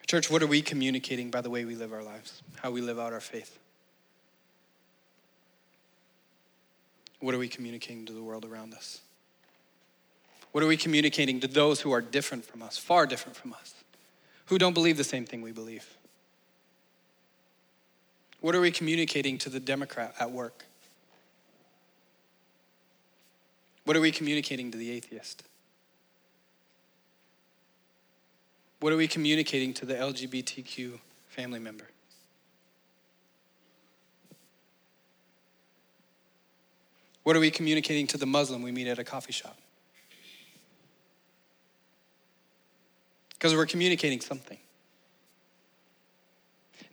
Church, 0.06 0.30
what 0.30 0.42
are 0.42 0.46
we 0.46 0.60
communicating 0.62 1.30
by 1.30 1.40
the 1.40 1.50
way 1.50 1.64
we 1.64 1.74
live 1.74 1.92
our 1.92 2.02
lives, 2.02 2.42
how 2.62 2.70
we 2.70 2.80
live 2.80 3.00
out 3.00 3.12
our 3.12 3.20
faith? 3.20 3.58
What 7.20 7.34
are 7.34 7.38
we 7.38 7.48
communicating 7.48 8.06
to 8.06 8.12
the 8.12 8.22
world 8.22 8.44
around 8.44 8.74
us? 8.74 9.00
What 10.52 10.62
are 10.62 10.66
we 10.66 10.76
communicating 10.76 11.40
to 11.40 11.48
those 11.48 11.80
who 11.80 11.90
are 11.92 12.00
different 12.00 12.44
from 12.44 12.62
us, 12.62 12.78
far 12.78 13.06
different 13.06 13.36
from 13.36 13.52
us, 13.54 13.74
who 14.46 14.58
don't 14.58 14.74
believe 14.74 14.96
the 14.96 15.04
same 15.04 15.24
thing 15.24 15.42
we 15.42 15.52
believe? 15.52 15.84
What 18.40 18.54
are 18.54 18.60
we 18.60 18.70
communicating 18.70 19.38
to 19.38 19.48
the 19.48 19.58
Democrat 19.58 20.14
at 20.20 20.30
work? 20.30 20.66
What 23.84 23.96
are 23.96 24.00
we 24.00 24.12
communicating 24.12 24.70
to 24.70 24.78
the 24.78 24.90
atheist? 24.90 25.42
What 28.80 28.92
are 28.92 28.96
we 28.96 29.08
communicating 29.08 29.72
to 29.74 29.86
the 29.86 29.94
LGBTQ 29.94 30.98
family 31.28 31.58
member? 31.58 31.86
What 37.24 37.34
are 37.34 37.40
we 37.40 37.50
communicating 37.50 38.06
to 38.08 38.18
the 38.18 38.26
Muslim 38.26 38.62
we 38.62 38.70
meet 38.70 38.86
at 38.86 38.98
a 38.98 39.04
coffee 39.04 39.32
shop? 39.32 39.58
Because 43.30 43.54
we're 43.54 43.66
communicating 43.66 44.20
something. 44.20 44.58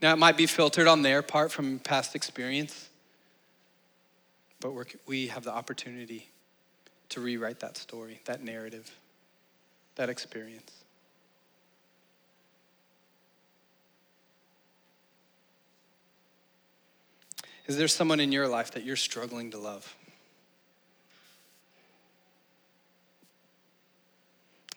Now, 0.02 0.14
it 0.14 0.18
might 0.18 0.36
be 0.36 0.48
filtered 0.48 0.88
on 0.88 1.04
their 1.04 1.22
part 1.22 1.52
from 1.52 1.80
past 1.80 2.16
experience, 2.16 2.90
but 4.60 4.74
we 5.06 5.28
have 5.28 5.44
the 5.44 5.52
opportunity 5.52 6.30
to 7.10 7.22
rewrite 7.22 7.60
that 7.60 7.78
story, 7.78 8.20
that 8.26 8.42
narrative, 8.42 8.90
that 9.96 10.10
experience. 10.10 10.72
Is 17.68 17.78
there 17.78 17.88
someone 17.88 18.20
in 18.20 18.32
your 18.32 18.48
life 18.48 18.72
that 18.72 18.84
you're 18.84 18.96
struggling 18.96 19.52
to 19.52 19.58
love? 19.60 19.96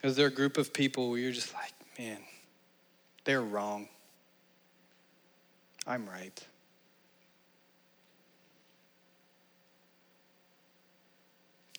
Is 0.05 0.15
there 0.15 0.27
a 0.27 0.31
group 0.31 0.59
of 0.59 0.71
people 0.71 1.09
where 1.09 1.17
you're 1.17 1.31
just 1.31 1.51
like, 1.55 1.73
man, 1.97 2.19
they're 3.23 3.41
wrong? 3.41 3.87
I'm 5.87 6.07
right. 6.07 6.47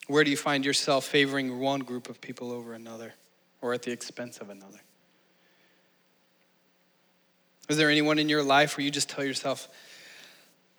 Where 0.09 0.25
do 0.25 0.31
you 0.31 0.37
find 0.37 0.65
yourself 0.65 1.05
favoring 1.05 1.61
one 1.61 1.81
group 1.81 2.09
of 2.09 2.21
people 2.21 2.51
over 2.51 2.75
another 2.75 3.15
or 3.61 3.75
at 3.75 3.83
the 3.83 3.93
expense 3.93 4.39
of 4.39 4.51
another? 4.51 4.81
Is 7.69 7.77
there 7.77 7.91
anyone 7.91 8.19
in 8.19 8.29
your 8.29 8.43
life 8.43 8.77
where 8.77 8.85
you 8.85 8.91
just 8.91 9.09
tell 9.09 9.25
yourself, 9.25 9.69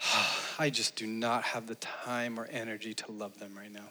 ah, 0.01 0.55
I 0.59 0.69
just 0.69 0.97
do 0.97 1.07
not 1.07 1.43
have 1.43 1.67
the 1.67 1.75
time 1.75 2.41
or 2.41 2.45
energy 2.51 2.93
to 2.93 3.11
love 3.13 3.39
them 3.39 3.57
right 3.57 3.71
now? 3.71 3.87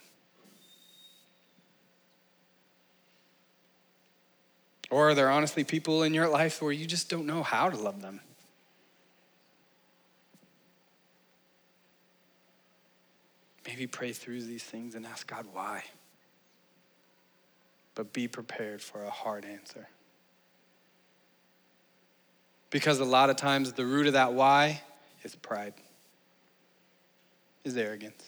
Or 4.91 5.11
are 5.11 5.15
there 5.15 5.31
honestly 5.31 5.65
people 5.65 6.03
in 6.03 6.15
your 6.15 6.29
life 6.29 6.63
where 6.63 6.73
you 6.73 6.87
just 6.87 7.09
don't 7.09 7.27
know 7.27 7.43
how 7.43 7.69
to 7.71 7.77
love 7.77 8.03
them? 8.03 8.21
Maybe 13.67 13.87
pray 13.87 14.13
through 14.13 14.43
these 14.43 14.63
things 14.63 14.95
and 14.95 15.05
ask 15.05 15.27
God 15.27 15.47
why. 15.53 15.83
But 17.97 18.13
be 18.13 18.29
prepared 18.29 18.81
for 18.81 19.03
a 19.03 19.11
hard 19.11 19.45
answer. 19.45 19.89
Because 22.71 23.01
a 23.01 23.05
lot 23.05 23.29
of 23.29 23.37
times 23.37 23.73
the 23.73 23.85
root 23.85 24.07
of 24.07 24.13
that 24.13 24.35
why 24.35 24.83
is 25.25 25.35
pride, 25.35 25.75
is 27.65 27.77
arrogance, 27.77 28.23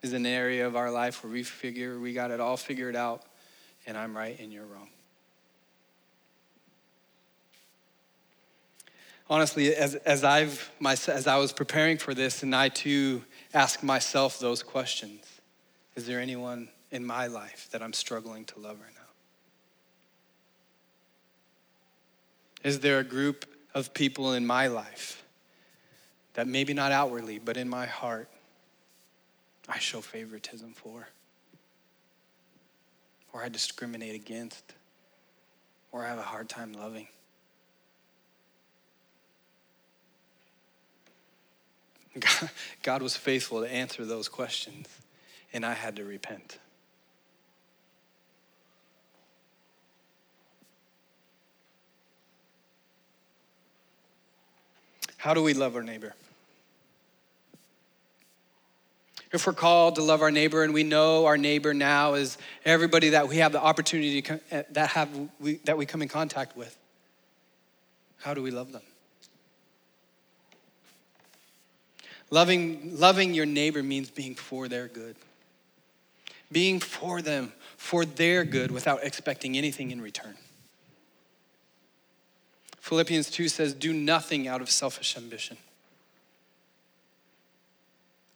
is 0.00 0.12
an 0.12 0.24
area 0.24 0.66
of 0.66 0.76
our 0.76 0.90
life 0.90 1.22
where 1.22 1.32
we 1.32 1.42
figure 1.42 1.98
we 1.98 2.14
got 2.14 2.30
it 2.30 2.40
all 2.40 2.56
figured 2.56 2.96
out 2.96 3.22
and 3.86 3.96
I'm 3.96 4.16
right 4.16 4.38
and 4.38 4.52
you're 4.52 4.66
wrong. 4.66 4.88
Honestly, 9.28 9.74
as, 9.74 9.94
as, 9.94 10.22
I've, 10.22 10.70
my, 10.78 10.92
as 10.92 11.26
I 11.26 11.36
was 11.38 11.52
preparing 11.52 11.96
for 11.96 12.12
this, 12.12 12.42
and 12.42 12.54
I 12.54 12.68
too 12.68 13.24
ask 13.54 13.82
myself 13.82 14.38
those 14.38 14.62
questions 14.62 15.40
Is 15.96 16.06
there 16.06 16.20
anyone 16.20 16.68
in 16.90 17.04
my 17.04 17.26
life 17.26 17.68
that 17.72 17.82
I'm 17.82 17.92
struggling 17.92 18.44
to 18.46 18.58
love 18.58 18.78
right 18.80 18.94
now? 18.94 19.00
Is 22.68 22.80
there 22.80 22.98
a 22.98 23.04
group 23.04 23.46
of 23.74 23.94
people 23.94 24.34
in 24.34 24.46
my 24.46 24.66
life 24.66 25.22
that 26.34 26.46
maybe 26.46 26.74
not 26.74 26.92
outwardly, 26.92 27.38
but 27.38 27.56
in 27.56 27.68
my 27.68 27.86
heart, 27.86 28.28
I 29.68 29.78
show 29.78 30.00
favoritism 30.00 30.72
for? 30.74 31.08
Or 33.34 33.42
I 33.42 33.48
discriminate 33.48 34.14
against, 34.14 34.74
or 35.90 36.04
I 36.04 36.08
have 36.08 36.18
a 36.18 36.22
hard 36.22 36.48
time 36.48 36.72
loving. 36.72 37.08
God, 42.84 43.02
was 43.02 43.16
faithful 43.16 43.60
to 43.60 43.70
answer 43.70 44.04
those 44.04 44.28
questions, 44.28 44.86
and 45.52 45.66
I 45.66 45.74
had 45.74 45.96
to 45.96 46.04
repent. 46.04 46.58
How 55.16 55.34
do 55.34 55.42
we 55.42 55.54
love 55.54 55.74
our 55.74 55.82
neighbor? 55.82 56.14
If 59.34 59.48
we're 59.48 59.52
called 59.52 59.96
to 59.96 60.02
love 60.02 60.22
our 60.22 60.30
neighbor 60.30 60.62
and 60.62 60.72
we 60.72 60.84
know 60.84 61.26
our 61.26 61.36
neighbor 61.36 61.74
now 61.74 62.14
is 62.14 62.38
everybody 62.64 63.10
that 63.10 63.28
we 63.28 63.38
have 63.38 63.50
the 63.50 63.60
opportunity 63.60 64.22
to, 64.22 64.40
eh, 64.52 64.62
that 64.70 64.90
have 64.90 65.08
we, 65.40 65.56
that 65.64 65.76
we 65.76 65.84
come 65.84 66.02
in 66.02 66.08
contact 66.08 66.56
with 66.56 66.78
how 68.20 68.32
do 68.32 68.40
we 68.40 68.52
love 68.52 68.70
them? 68.70 68.82
Loving 72.30 72.96
loving 72.96 73.34
your 73.34 73.44
neighbor 73.44 73.82
means 73.82 74.08
being 74.08 74.36
for 74.36 74.68
their 74.68 74.86
good. 74.86 75.16
Being 76.52 76.78
for 76.78 77.20
them 77.20 77.52
for 77.76 78.04
their 78.04 78.44
good 78.44 78.70
without 78.70 79.00
expecting 79.02 79.56
anything 79.56 79.90
in 79.90 80.00
return. 80.00 80.36
Philippians 82.78 83.30
2 83.30 83.48
says 83.48 83.74
do 83.74 83.92
nothing 83.92 84.46
out 84.46 84.60
of 84.60 84.70
selfish 84.70 85.16
ambition 85.16 85.56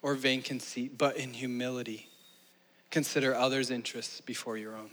or 0.03 0.15
vain 0.15 0.43
conceit, 0.43 0.97
but 0.97 1.17
in 1.17 1.35
humility, 1.35 2.09
consider 2.91 3.35
others' 3.35 3.71
interests 3.71 4.21
before 4.21 4.57
your 4.57 4.77
own. 4.77 4.91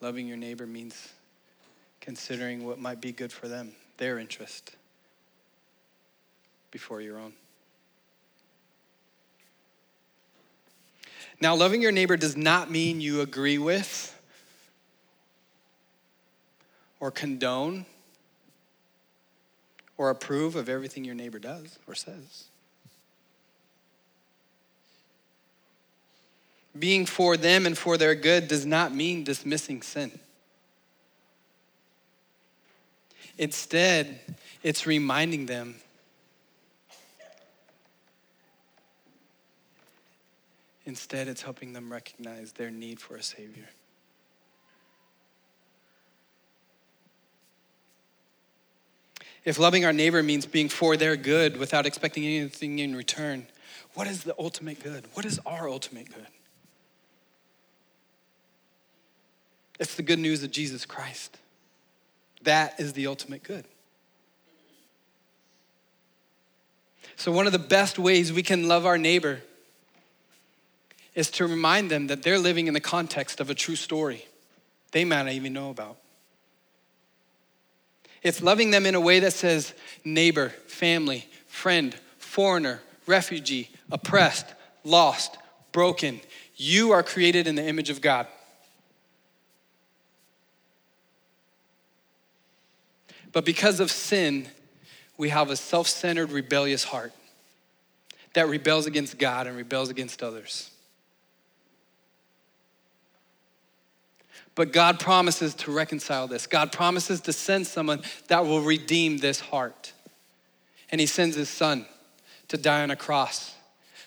Loving 0.00 0.26
your 0.26 0.38
neighbor 0.38 0.66
means 0.66 1.12
considering 2.00 2.64
what 2.64 2.78
might 2.78 3.00
be 3.00 3.12
good 3.12 3.32
for 3.32 3.48
them, 3.48 3.72
their 3.98 4.18
interest, 4.18 4.76
before 6.70 7.02
your 7.02 7.18
own. 7.18 7.34
Now, 11.40 11.54
loving 11.54 11.82
your 11.82 11.92
neighbor 11.92 12.16
does 12.16 12.36
not 12.36 12.70
mean 12.70 13.00
you 13.00 13.20
agree 13.20 13.58
with 13.58 14.18
or 16.98 17.10
condone 17.10 17.86
or 20.00 20.08
approve 20.08 20.56
of 20.56 20.66
everything 20.66 21.04
your 21.04 21.14
neighbor 21.14 21.38
does 21.38 21.78
or 21.86 21.94
says. 21.94 22.44
Being 26.78 27.04
for 27.04 27.36
them 27.36 27.66
and 27.66 27.76
for 27.76 27.98
their 27.98 28.14
good 28.14 28.48
does 28.48 28.64
not 28.64 28.94
mean 28.94 29.24
dismissing 29.24 29.82
sin. 29.82 30.18
Instead, 33.36 34.18
it's 34.62 34.86
reminding 34.86 35.44
them 35.44 35.74
Instead, 40.86 41.28
it's 41.28 41.42
helping 41.42 41.72
them 41.72 41.92
recognize 41.92 42.50
their 42.52 42.70
need 42.70 42.98
for 42.98 43.14
a 43.14 43.22
Savior. 43.22 43.68
If 49.44 49.58
loving 49.58 49.84
our 49.84 49.92
neighbor 49.92 50.22
means 50.22 50.46
being 50.46 50.68
for 50.68 50.96
their 50.96 51.16
good 51.16 51.56
without 51.56 51.86
expecting 51.86 52.24
anything 52.24 52.78
in 52.78 52.94
return, 52.94 53.46
what 53.94 54.06
is 54.06 54.22
the 54.24 54.34
ultimate 54.38 54.82
good? 54.82 55.04
What 55.14 55.24
is 55.24 55.40
our 55.46 55.68
ultimate 55.68 56.08
good? 56.08 56.26
It's 59.78 59.94
the 59.94 60.02
good 60.02 60.18
news 60.18 60.42
of 60.42 60.50
Jesus 60.50 60.84
Christ. 60.84 61.38
That 62.42 62.78
is 62.78 62.92
the 62.92 63.06
ultimate 63.06 63.42
good. 63.42 63.64
So, 67.16 67.32
one 67.32 67.46
of 67.46 67.52
the 67.52 67.58
best 67.58 67.98
ways 67.98 68.32
we 68.32 68.42
can 68.42 68.68
love 68.68 68.86
our 68.86 68.98
neighbor 68.98 69.40
is 71.14 71.30
to 71.32 71.46
remind 71.46 71.90
them 71.90 72.06
that 72.06 72.22
they're 72.22 72.38
living 72.38 72.66
in 72.66 72.74
the 72.74 72.80
context 72.80 73.40
of 73.40 73.50
a 73.50 73.54
true 73.54 73.76
story 73.76 74.26
they 74.92 75.04
might 75.04 75.24
not 75.24 75.32
even 75.32 75.52
know 75.52 75.70
about. 75.70 75.96
It's 78.22 78.42
loving 78.42 78.70
them 78.70 78.86
in 78.86 78.94
a 78.94 79.00
way 79.00 79.20
that 79.20 79.32
says 79.32 79.72
neighbor, 80.04 80.50
family, 80.66 81.26
friend, 81.46 81.94
foreigner, 82.18 82.80
refugee, 83.06 83.70
oppressed, 83.90 84.46
lost, 84.84 85.36
broken. 85.72 86.20
You 86.56 86.92
are 86.92 87.02
created 87.02 87.46
in 87.46 87.54
the 87.54 87.66
image 87.66 87.90
of 87.90 88.00
God. 88.00 88.26
But 93.32 93.44
because 93.44 93.80
of 93.80 93.90
sin, 93.90 94.48
we 95.16 95.28
have 95.28 95.50
a 95.50 95.56
self 95.56 95.86
centered, 95.86 96.32
rebellious 96.32 96.84
heart 96.84 97.12
that 98.34 98.48
rebels 98.48 98.86
against 98.86 99.18
God 99.18 99.46
and 99.46 99.56
rebels 99.56 99.88
against 99.88 100.22
others. 100.22 100.70
But 104.54 104.72
God 104.72 104.98
promises 105.00 105.54
to 105.56 105.70
reconcile 105.70 106.26
this. 106.26 106.46
God 106.46 106.72
promises 106.72 107.20
to 107.22 107.32
send 107.32 107.66
someone 107.66 108.02
that 108.28 108.44
will 108.44 108.60
redeem 108.60 109.18
this 109.18 109.40
heart. 109.40 109.92
And 110.90 111.00
He 111.00 111.06
sends 111.06 111.36
His 111.36 111.48
Son 111.48 111.86
to 112.48 112.56
die 112.56 112.82
on 112.82 112.90
a 112.90 112.96
cross 112.96 113.54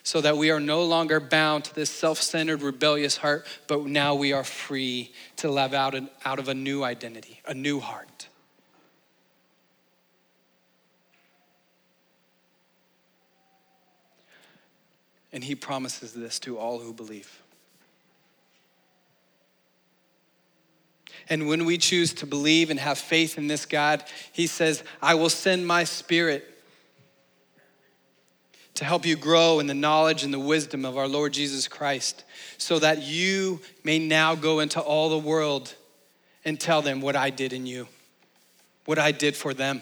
so 0.03 0.19
that 0.19 0.35
we 0.35 0.51
are 0.51 0.59
no 0.59 0.83
longer 0.83 1.21
bound 1.21 1.63
to 1.63 1.75
this 1.75 1.89
self 1.89 2.21
centered, 2.21 2.61
rebellious 2.61 3.17
heart, 3.17 3.47
but 3.67 3.85
now 3.85 4.13
we 4.13 4.33
are 4.33 4.43
free 4.43 5.13
to 5.37 5.49
live 5.49 5.73
out, 5.73 5.95
an, 5.95 6.09
out 6.25 6.39
of 6.39 6.49
a 6.49 6.53
new 6.53 6.83
identity, 6.83 7.41
a 7.47 7.53
new 7.53 7.79
heart. 7.79 8.27
And 15.31 15.43
He 15.43 15.55
promises 15.55 16.13
this 16.13 16.37
to 16.39 16.57
all 16.57 16.79
who 16.79 16.93
believe. 16.93 17.41
And 21.33 21.47
when 21.47 21.65
we 21.65 21.79
choose 21.79 22.13
to 22.13 22.27
believe 22.27 22.69
and 22.69 22.79
have 22.79 22.99
faith 22.99 23.39
in 23.39 23.47
this 23.47 23.65
God, 23.65 24.03
He 24.31 24.45
says, 24.45 24.83
I 25.01 25.15
will 25.15 25.31
send 25.31 25.65
my 25.65 25.83
spirit 25.83 26.47
to 28.75 28.85
help 28.85 29.03
you 29.03 29.15
grow 29.15 29.59
in 29.59 29.65
the 29.65 29.73
knowledge 29.73 30.23
and 30.23 30.31
the 30.31 30.37
wisdom 30.37 30.85
of 30.85 30.95
our 30.95 31.07
Lord 31.07 31.33
Jesus 31.33 31.67
Christ, 31.67 32.23
so 32.59 32.77
that 32.77 33.01
you 33.01 33.61
may 33.83 33.97
now 33.97 34.35
go 34.35 34.59
into 34.59 34.79
all 34.79 35.09
the 35.09 35.17
world 35.17 35.73
and 36.45 36.59
tell 36.59 36.83
them 36.83 37.01
what 37.01 37.15
I 37.15 37.31
did 37.31 37.51
in 37.51 37.65
you, 37.65 37.87
what 38.85 38.99
I 38.99 39.11
did 39.11 39.35
for 39.35 39.55
them. 39.55 39.81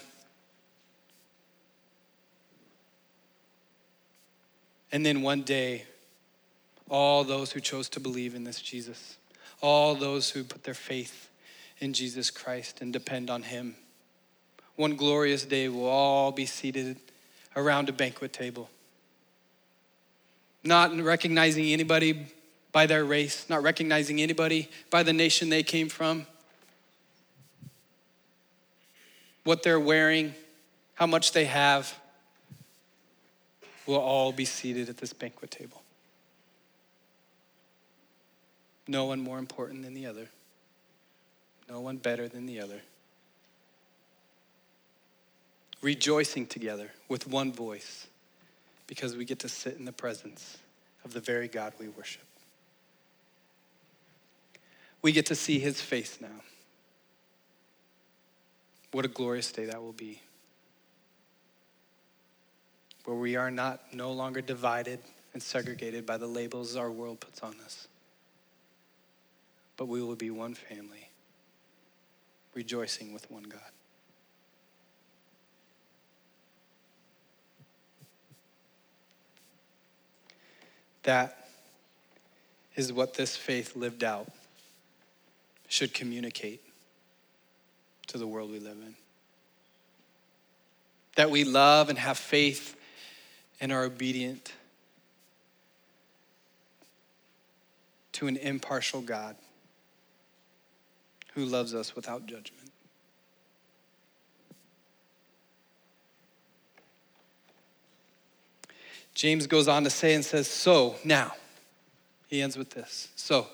And 4.90 5.06
then 5.06 5.22
one 5.22 5.42
day, 5.42 5.84
all 6.88 7.26
those 7.26 7.52
who 7.52 7.60
chose 7.60 7.90
to 7.90 8.00
believe 8.00 8.36
in 8.36 8.46
this 8.46 8.62
Jesus, 8.62 9.18
all 9.60 9.96
those 9.96 10.30
who 10.30 10.46
put 10.46 10.64
their 10.64 10.74
faith 10.74 11.28
in 11.82 11.94
Jesus 11.94 12.30
Christ 12.30 12.80
and 12.80 12.94
depend 12.94 13.30
on 13.30 13.44
Him. 13.44 13.76
One 14.76 14.96
glorious 14.96 15.44
day, 15.44 15.68
we'll 15.68 15.86
all 15.86 16.32
be 16.32 16.46
seated 16.46 16.98
around 17.56 17.90
a 17.90 17.92
banquet 17.92 18.32
table, 18.32 18.70
not 20.64 20.96
recognizing 20.96 21.66
anybody 21.66 22.28
by 22.72 22.86
their 22.86 23.04
race, 23.04 23.50
not 23.50 23.64
recognizing 23.64 24.22
anybody 24.22 24.70
by 24.90 25.04
the 25.04 25.12
nation 25.12 25.50
they 25.50 25.64
came 25.64 25.90
from, 25.90 26.26
what 29.44 29.64
they're 29.64 29.80
wearing, 29.80 30.34
how 30.94 31.08
much 31.08 31.34
they 31.34 31.46
have. 31.46 31.98
We'll 33.86 33.98
all 33.98 34.32
be 34.32 34.46
seated 34.46 34.88
at 34.88 34.98
this 34.98 35.12
banquet 35.12 35.52
table. 35.52 35.82
No 38.88 39.06
one 39.06 39.20
more 39.20 39.40
important 39.40 39.84
than 39.84 39.94
the 39.94 40.06
other 40.06 40.30
no 41.72 41.80
one 41.80 41.96
better 41.96 42.28
than 42.28 42.46
the 42.46 42.60
other. 42.60 42.82
Rejoicing 45.82 46.46
together 46.46 46.92
with 47.08 47.28
one 47.28 47.54
voice 47.54 48.08
because 48.88 49.16
we 49.16 49.24
get 49.24 49.40
to 49.40 49.50
sit 49.50 49.78
in 49.78 49.86
the 49.86 49.94
presence 49.94 50.58
of 51.06 51.14
the 51.14 51.22
very 51.22 51.48
God 51.48 51.72
we 51.80 51.88
worship. 51.88 52.24
We 55.02 55.14
get 55.14 55.28
to 55.28 55.36
see 55.36 55.60
his 55.60 55.80
face 55.80 56.18
now. 56.20 56.28
What 58.92 59.06
a 59.06 59.08
glorious 59.08 59.50
day 59.50 59.66
that 59.66 59.82
will 59.82 59.94
be. 59.94 60.22
Where 63.06 63.16
we 63.16 63.38
are 63.38 63.50
not 63.50 63.94
no 63.94 64.12
longer 64.12 64.42
divided 64.42 65.00
and 65.34 65.42
segregated 65.42 66.06
by 66.06 66.18
the 66.18 66.28
labels 66.28 66.76
our 66.76 66.92
world 66.92 67.22
puts 67.22 67.40
on 67.42 67.56
us, 67.64 67.88
but 69.78 69.88
we 69.88 70.04
will 70.04 70.18
be 70.18 70.30
one 70.30 70.54
family 70.54 71.11
rejoicing 72.54 73.14
with 73.14 73.30
one 73.32 73.44
God. 73.44 73.60
That 81.04 81.48
is 82.76 82.94
what 82.94 83.16
this 83.16 83.36
faith 83.36 83.76
lived 83.76 84.04
out 84.04 84.28
should 85.68 85.94
communicate 85.94 86.62
to 88.08 88.18
the 88.18 88.28
world 88.28 88.52
we 88.52 88.60
live 88.60 88.78
in. 88.78 88.96
That 91.16 91.30
we 91.30 91.44
love 91.44 91.90
and 91.90 91.98
have 91.98 92.18
faith 92.18 92.76
and 93.60 93.72
are 93.72 93.84
obedient 93.84 94.54
to 98.14 98.28
an 98.28 98.38
impartial 98.38 99.02
God 99.02 99.36
who 101.32 101.46
loves 101.46 101.74
us 101.74 101.96
without 101.96 102.26
judgment. 102.26 102.72
James 109.14 109.48
goes 109.48 109.68
on 109.68 109.84
to 109.84 109.90
say 109.90 110.14
and 110.14 110.24
says, 110.24 110.48
So 110.48 110.96
now, 111.04 111.34
he 112.28 112.42
ends 112.42 112.58
with 112.58 112.72
this. 112.72 113.10
So, 113.16 113.48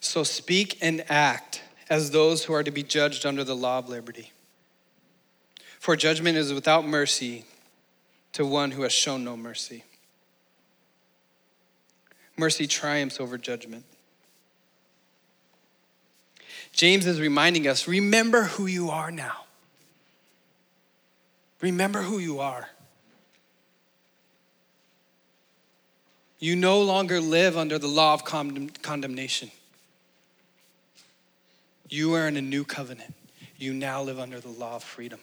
so 0.00 0.22
speak 0.22 0.78
and 0.80 1.04
act 1.08 1.62
as 1.88 2.10
those 2.10 2.44
who 2.44 2.52
are 2.52 2.62
to 2.62 2.70
be 2.70 2.82
judged 2.82 3.24
under 3.24 3.44
the 3.44 3.56
law 3.56 3.78
of 3.78 3.88
liberty. 3.88 4.32
For 5.78 5.96
judgment 5.96 6.36
is 6.36 6.52
without 6.52 6.86
mercy 6.86 7.44
to 8.32 8.44
one 8.44 8.72
who 8.72 8.82
has 8.82 8.92
shown 8.92 9.24
no 9.24 9.36
mercy. 9.36 9.84
Mercy 12.36 12.66
triumphs 12.66 13.20
over 13.20 13.38
judgment. 13.38 13.84
James 16.78 17.06
is 17.06 17.20
reminding 17.20 17.66
us 17.66 17.88
remember 17.88 18.44
who 18.44 18.66
you 18.66 18.88
are 18.88 19.10
now. 19.10 19.46
Remember 21.60 22.02
who 22.02 22.18
you 22.18 22.38
are. 22.38 22.68
You 26.38 26.54
no 26.54 26.80
longer 26.80 27.20
live 27.20 27.56
under 27.56 27.80
the 27.80 27.88
law 27.88 28.14
of 28.14 28.22
condemnation. 28.24 29.50
You 31.88 32.14
are 32.14 32.28
in 32.28 32.36
a 32.36 32.42
new 32.42 32.62
covenant. 32.62 33.12
You 33.56 33.74
now 33.74 34.00
live 34.00 34.20
under 34.20 34.38
the 34.38 34.48
law 34.48 34.76
of 34.76 34.84
freedom. 34.84 35.18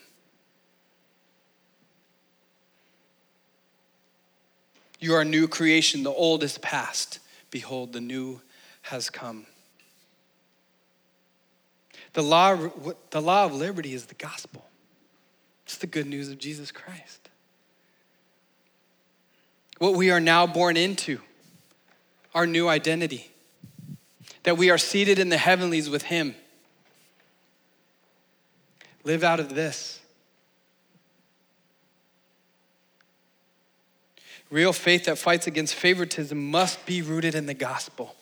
You 5.00 5.14
are 5.14 5.22
a 5.22 5.26
new 5.26 5.48
creation. 5.48 6.04
The 6.04 6.12
old 6.12 6.44
is 6.44 6.58
past. 6.58 7.20
Behold, 7.50 7.94
the 7.94 8.02
new 8.02 8.42
has 8.82 9.10
come. 9.10 9.46
The 12.16 12.24
law, 12.24 12.56
the 13.10 13.22
law 13.22 13.44
of 13.44 13.54
liberty 13.54 13.94
is 13.94 14.06
the 14.06 14.16
gospel. 14.16 14.66
It's 15.66 15.78
the 15.78 15.86
good 15.86 16.08
news 16.08 16.30
of 16.30 16.40
Jesus 16.40 16.72
Christ. 16.72 17.30
What 19.80 19.96
we 19.96 20.12
are 20.12 20.22
now 20.22 20.48
born 20.48 20.78
into, 20.78 21.20
our 22.34 22.48
new 22.48 22.70
identity, 22.70 23.30
that 24.44 24.58
we 24.58 24.70
are 24.70 24.78
seated 24.78 25.20
in 25.20 25.28
the 25.28 25.38
heavenlies 25.38 25.90
with 25.90 26.04
Him. 26.04 26.36
Live 29.04 29.22
out 29.26 29.42
of 29.42 29.54
this. 29.54 30.00
Real 34.50 34.72
faith 34.72 35.04
that 35.04 35.18
fights 35.18 35.48
against 35.48 35.76
favoritism 35.76 36.50
must 36.50 36.86
be 36.86 37.02
rooted 37.02 37.36
in 37.36 37.46
the 37.46 37.54
gospel. 37.54 38.16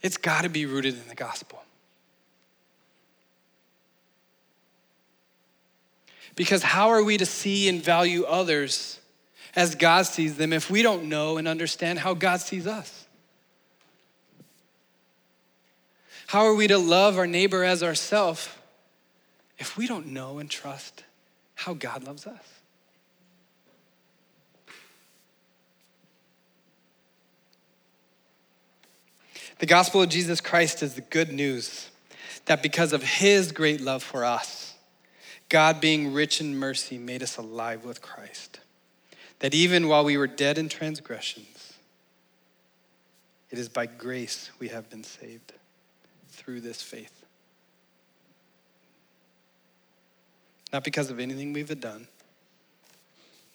It's 0.00 0.16
got 0.16 0.42
to 0.44 0.48
be 0.48 0.64
rooted 0.64 0.94
in 0.94 1.06
the 1.08 1.14
gospel. 1.14 1.61
Because 6.34 6.62
how 6.62 6.88
are 6.88 7.02
we 7.02 7.16
to 7.18 7.26
see 7.26 7.68
and 7.68 7.82
value 7.82 8.24
others 8.24 9.00
as 9.54 9.74
God 9.74 10.06
sees 10.06 10.36
them 10.36 10.52
if 10.52 10.70
we 10.70 10.82
don't 10.82 11.04
know 11.04 11.36
and 11.36 11.46
understand 11.46 11.98
how 11.98 12.14
God 12.14 12.40
sees 12.40 12.66
us? 12.66 13.06
How 16.26 16.46
are 16.46 16.54
we 16.54 16.66
to 16.68 16.78
love 16.78 17.18
our 17.18 17.26
neighbor 17.26 17.62
as 17.62 17.82
ourselves 17.82 18.48
if 19.58 19.76
we 19.76 19.86
don't 19.86 20.06
know 20.06 20.38
and 20.38 20.48
trust 20.48 21.04
how 21.54 21.74
God 21.74 22.04
loves 22.04 22.26
us? 22.26 22.42
The 29.58 29.66
gospel 29.66 30.02
of 30.02 30.08
Jesus 30.08 30.40
Christ 30.40 30.82
is 30.82 30.94
the 30.94 31.02
good 31.02 31.30
news 31.30 31.90
that 32.46 32.62
because 32.62 32.92
of 32.92 33.02
his 33.02 33.52
great 33.52 33.80
love 33.80 34.02
for 34.02 34.24
us, 34.24 34.71
God, 35.52 35.82
being 35.82 36.14
rich 36.14 36.40
in 36.40 36.56
mercy, 36.56 36.96
made 36.96 37.22
us 37.22 37.36
alive 37.36 37.84
with 37.84 38.00
Christ. 38.00 38.60
That 39.40 39.52
even 39.52 39.86
while 39.86 40.02
we 40.02 40.16
were 40.16 40.26
dead 40.26 40.56
in 40.56 40.70
transgressions, 40.70 41.74
it 43.50 43.58
is 43.58 43.68
by 43.68 43.84
grace 43.84 44.50
we 44.58 44.68
have 44.68 44.88
been 44.88 45.04
saved 45.04 45.52
through 46.30 46.62
this 46.62 46.80
faith. 46.80 47.26
Not 50.72 50.84
because 50.84 51.10
of 51.10 51.20
anything 51.20 51.52
we've 51.52 51.78
done, 51.78 52.06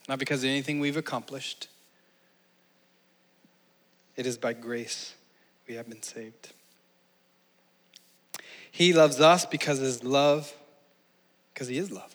not 0.07 0.19
because 0.19 0.43
of 0.43 0.51
anything 0.51 0.79
we've 0.79 0.97
accomplished. 0.97 1.67
It 4.15 4.27
is 4.27 4.37
by 4.37 4.53
grace 4.53 5.15
we 5.67 5.73
have 5.73 5.89
been 5.89 6.03
saved. 6.03 6.53
He 8.71 8.93
loves 8.93 9.19
us 9.19 9.47
because 9.47 9.79
his 9.79 10.03
love, 10.03 10.53
because 11.57 11.69
he 11.69 11.79
is 11.79 11.91
love. 11.91 12.13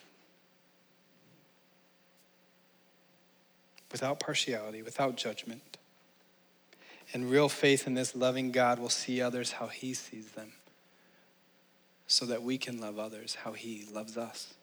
Without 3.91 4.17
partiality, 4.17 4.81
without 4.81 5.17
judgment. 5.17 5.77
And 7.13 7.29
real 7.29 7.49
faith 7.49 7.85
in 7.85 7.93
this 7.93 8.15
loving 8.15 8.53
God 8.53 8.79
will 8.79 8.87
see 8.87 9.21
others 9.21 9.51
how 9.51 9.67
he 9.67 9.93
sees 9.93 10.27
them 10.27 10.53
so 12.07 12.25
that 12.27 12.41
we 12.41 12.57
can 12.57 12.79
love 12.79 12.97
others 12.97 13.35
how 13.43 13.51
he 13.51 13.83
loves 13.91 14.15
us. 14.15 14.53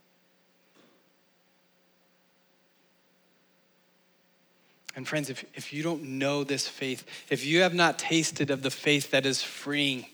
And 4.97 5.07
friends, 5.07 5.29
if, 5.29 5.45
if 5.55 5.75
you 5.75 5.83
don't 5.83 6.05
know 6.05 6.43
this 6.43 6.67
faith, 6.67 7.05
if 7.29 7.45
you 7.45 7.61
have 7.61 7.75
not 7.75 7.99
tasted 7.99 8.51
of 8.51 8.63
the 8.63 8.71
faith 8.71 9.11
that 9.11 9.27
is 9.27 9.43
freeing, 9.43 10.07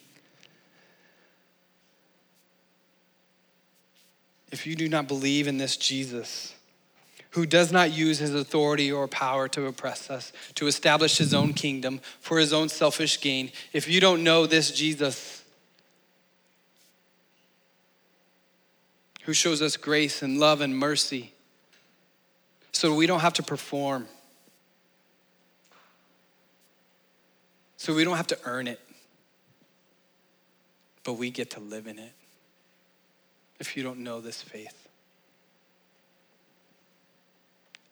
if 4.50 4.66
you 4.66 4.76
do 4.76 4.88
not 4.88 5.08
believe 5.08 5.46
in 5.46 5.58
this 5.58 5.76
Jesus, 5.76 6.54
who 7.30 7.46
does 7.46 7.72
not 7.72 7.92
use 7.92 8.18
his 8.18 8.34
authority 8.34 8.90
or 8.90 9.08
power 9.08 9.48
to 9.48 9.66
oppress 9.66 10.10
us, 10.10 10.32
to 10.54 10.66
establish 10.66 11.18
his 11.18 11.34
own 11.34 11.52
kingdom 11.52 12.00
for 12.20 12.38
his 12.38 12.52
own 12.52 12.68
selfish 12.68 13.20
gain, 13.20 13.50
if 13.72 13.88
you 13.88 14.00
don't 14.00 14.22
know 14.24 14.46
this 14.46 14.70
Jesus, 14.70 15.44
who 19.22 19.32
shows 19.32 19.60
us 19.60 19.76
grace 19.76 20.22
and 20.22 20.38
love 20.38 20.60
and 20.60 20.76
mercy, 20.76 21.32
so 22.72 22.94
we 22.94 23.06
don't 23.06 23.20
have 23.20 23.32
to 23.34 23.42
perform 23.42 24.06
So 27.86 27.94
we 27.94 28.02
don't 28.02 28.16
have 28.16 28.26
to 28.28 28.38
earn 28.44 28.66
it, 28.66 28.80
but 31.04 31.12
we 31.12 31.30
get 31.30 31.50
to 31.52 31.60
live 31.60 31.86
in 31.86 32.00
it 32.00 32.12
if 33.58 33.76
you 33.76 33.82
don't 33.82 33.98
know 33.98 34.20
this 34.20 34.42
faith. 34.42 34.88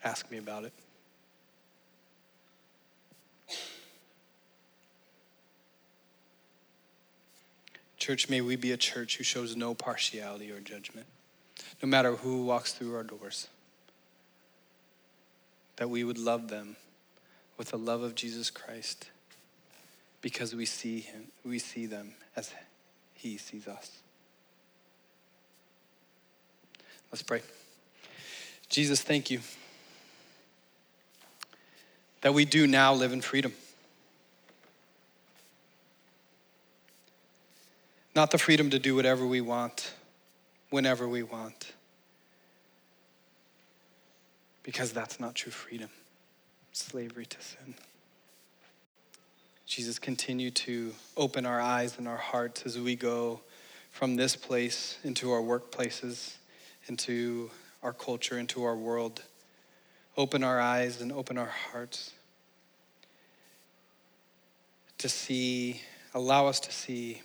Ask 0.02 0.30
me 0.30 0.38
about 0.38 0.64
it. 0.64 0.72
Church, 7.96 8.28
may 8.28 8.42
we 8.42 8.56
be 8.56 8.70
a 8.70 8.76
church 8.76 9.16
who 9.16 9.24
shows 9.24 9.56
no 9.56 9.72
partiality 9.72 10.50
or 10.50 10.60
judgment, 10.60 11.06
no 11.82 11.88
matter 11.88 12.16
who 12.16 12.44
walks 12.44 12.74
through 12.74 12.94
our 12.94 13.02
doors. 13.02 13.48
That 15.76 15.88
we 15.88 16.04
would 16.04 16.18
love 16.18 16.48
them 16.48 16.76
with 17.56 17.70
the 17.70 17.78
love 17.78 18.02
of 18.02 18.14
Jesus 18.14 18.50
Christ 18.50 19.08
because 20.20 20.54
we 20.54 20.66
see 20.66 21.00
him, 21.00 21.28
we 21.46 21.58
see 21.58 21.86
them 21.86 22.12
as 22.36 22.52
he 23.14 23.38
sees 23.38 23.66
us. 23.66 23.90
Let's 27.14 27.22
pray. 27.22 27.42
Jesus, 28.68 29.00
thank 29.00 29.30
you 29.30 29.38
that 32.22 32.34
we 32.34 32.44
do 32.44 32.66
now 32.66 32.92
live 32.92 33.12
in 33.12 33.20
freedom. 33.20 33.52
Not 38.16 38.32
the 38.32 38.38
freedom 38.38 38.68
to 38.70 38.80
do 38.80 38.96
whatever 38.96 39.24
we 39.24 39.40
want, 39.40 39.92
whenever 40.70 41.06
we 41.06 41.22
want, 41.22 41.70
because 44.64 44.92
that's 44.92 45.20
not 45.20 45.36
true 45.36 45.52
freedom. 45.52 45.90
Slavery 46.72 47.26
to 47.26 47.40
sin. 47.40 47.74
Jesus, 49.66 50.00
continue 50.00 50.50
to 50.50 50.92
open 51.16 51.46
our 51.46 51.60
eyes 51.60 51.96
and 51.96 52.08
our 52.08 52.16
hearts 52.16 52.66
as 52.66 52.76
we 52.76 52.96
go 52.96 53.38
from 53.92 54.16
this 54.16 54.34
place 54.34 54.98
into 55.04 55.30
our 55.30 55.40
workplaces, 55.40 56.38
into 56.88 57.50
our 57.82 57.92
culture, 57.92 58.38
into 58.38 58.64
our 58.64 58.76
world. 58.76 59.22
Open 60.16 60.44
our 60.44 60.60
eyes 60.60 61.00
and 61.00 61.12
open 61.12 61.38
our 61.38 61.52
hearts 61.72 62.12
to 64.98 65.08
see, 65.08 65.80
allow 66.14 66.46
us 66.46 66.60
to 66.60 66.72
see 66.72 67.22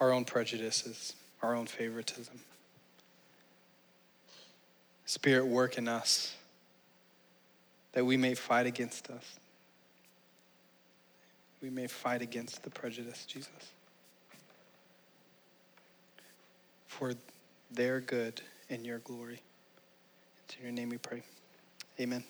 our 0.00 0.12
own 0.12 0.24
prejudices, 0.24 1.14
our 1.42 1.54
own 1.54 1.66
favoritism. 1.66 2.40
Spirit, 5.04 5.46
work 5.46 5.76
in 5.78 5.88
us 5.88 6.34
that 7.92 8.06
we 8.06 8.16
may 8.16 8.34
fight 8.34 8.66
against 8.66 9.10
us 9.10 9.38
we 11.62 11.70
may 11.70 11.86
fight 11.86 12.20
against 12.20 12.64
the 12.64 12.70
prejudice, 12.70 13.24
Jesus. 13.24 13.72
For 16.88 17.14
their 17.74 18.00
good 18.00 18.40
and 18.70 18.84
your 18.84 18.98
glory. 18.98 19.40
It's 20.44 20.56
in 20.56 20.62
your 20.62 20.72
name 20.72 20.90
we 20.90 20.98
pray. 20.98 21.22
Amen. 22.00 22.24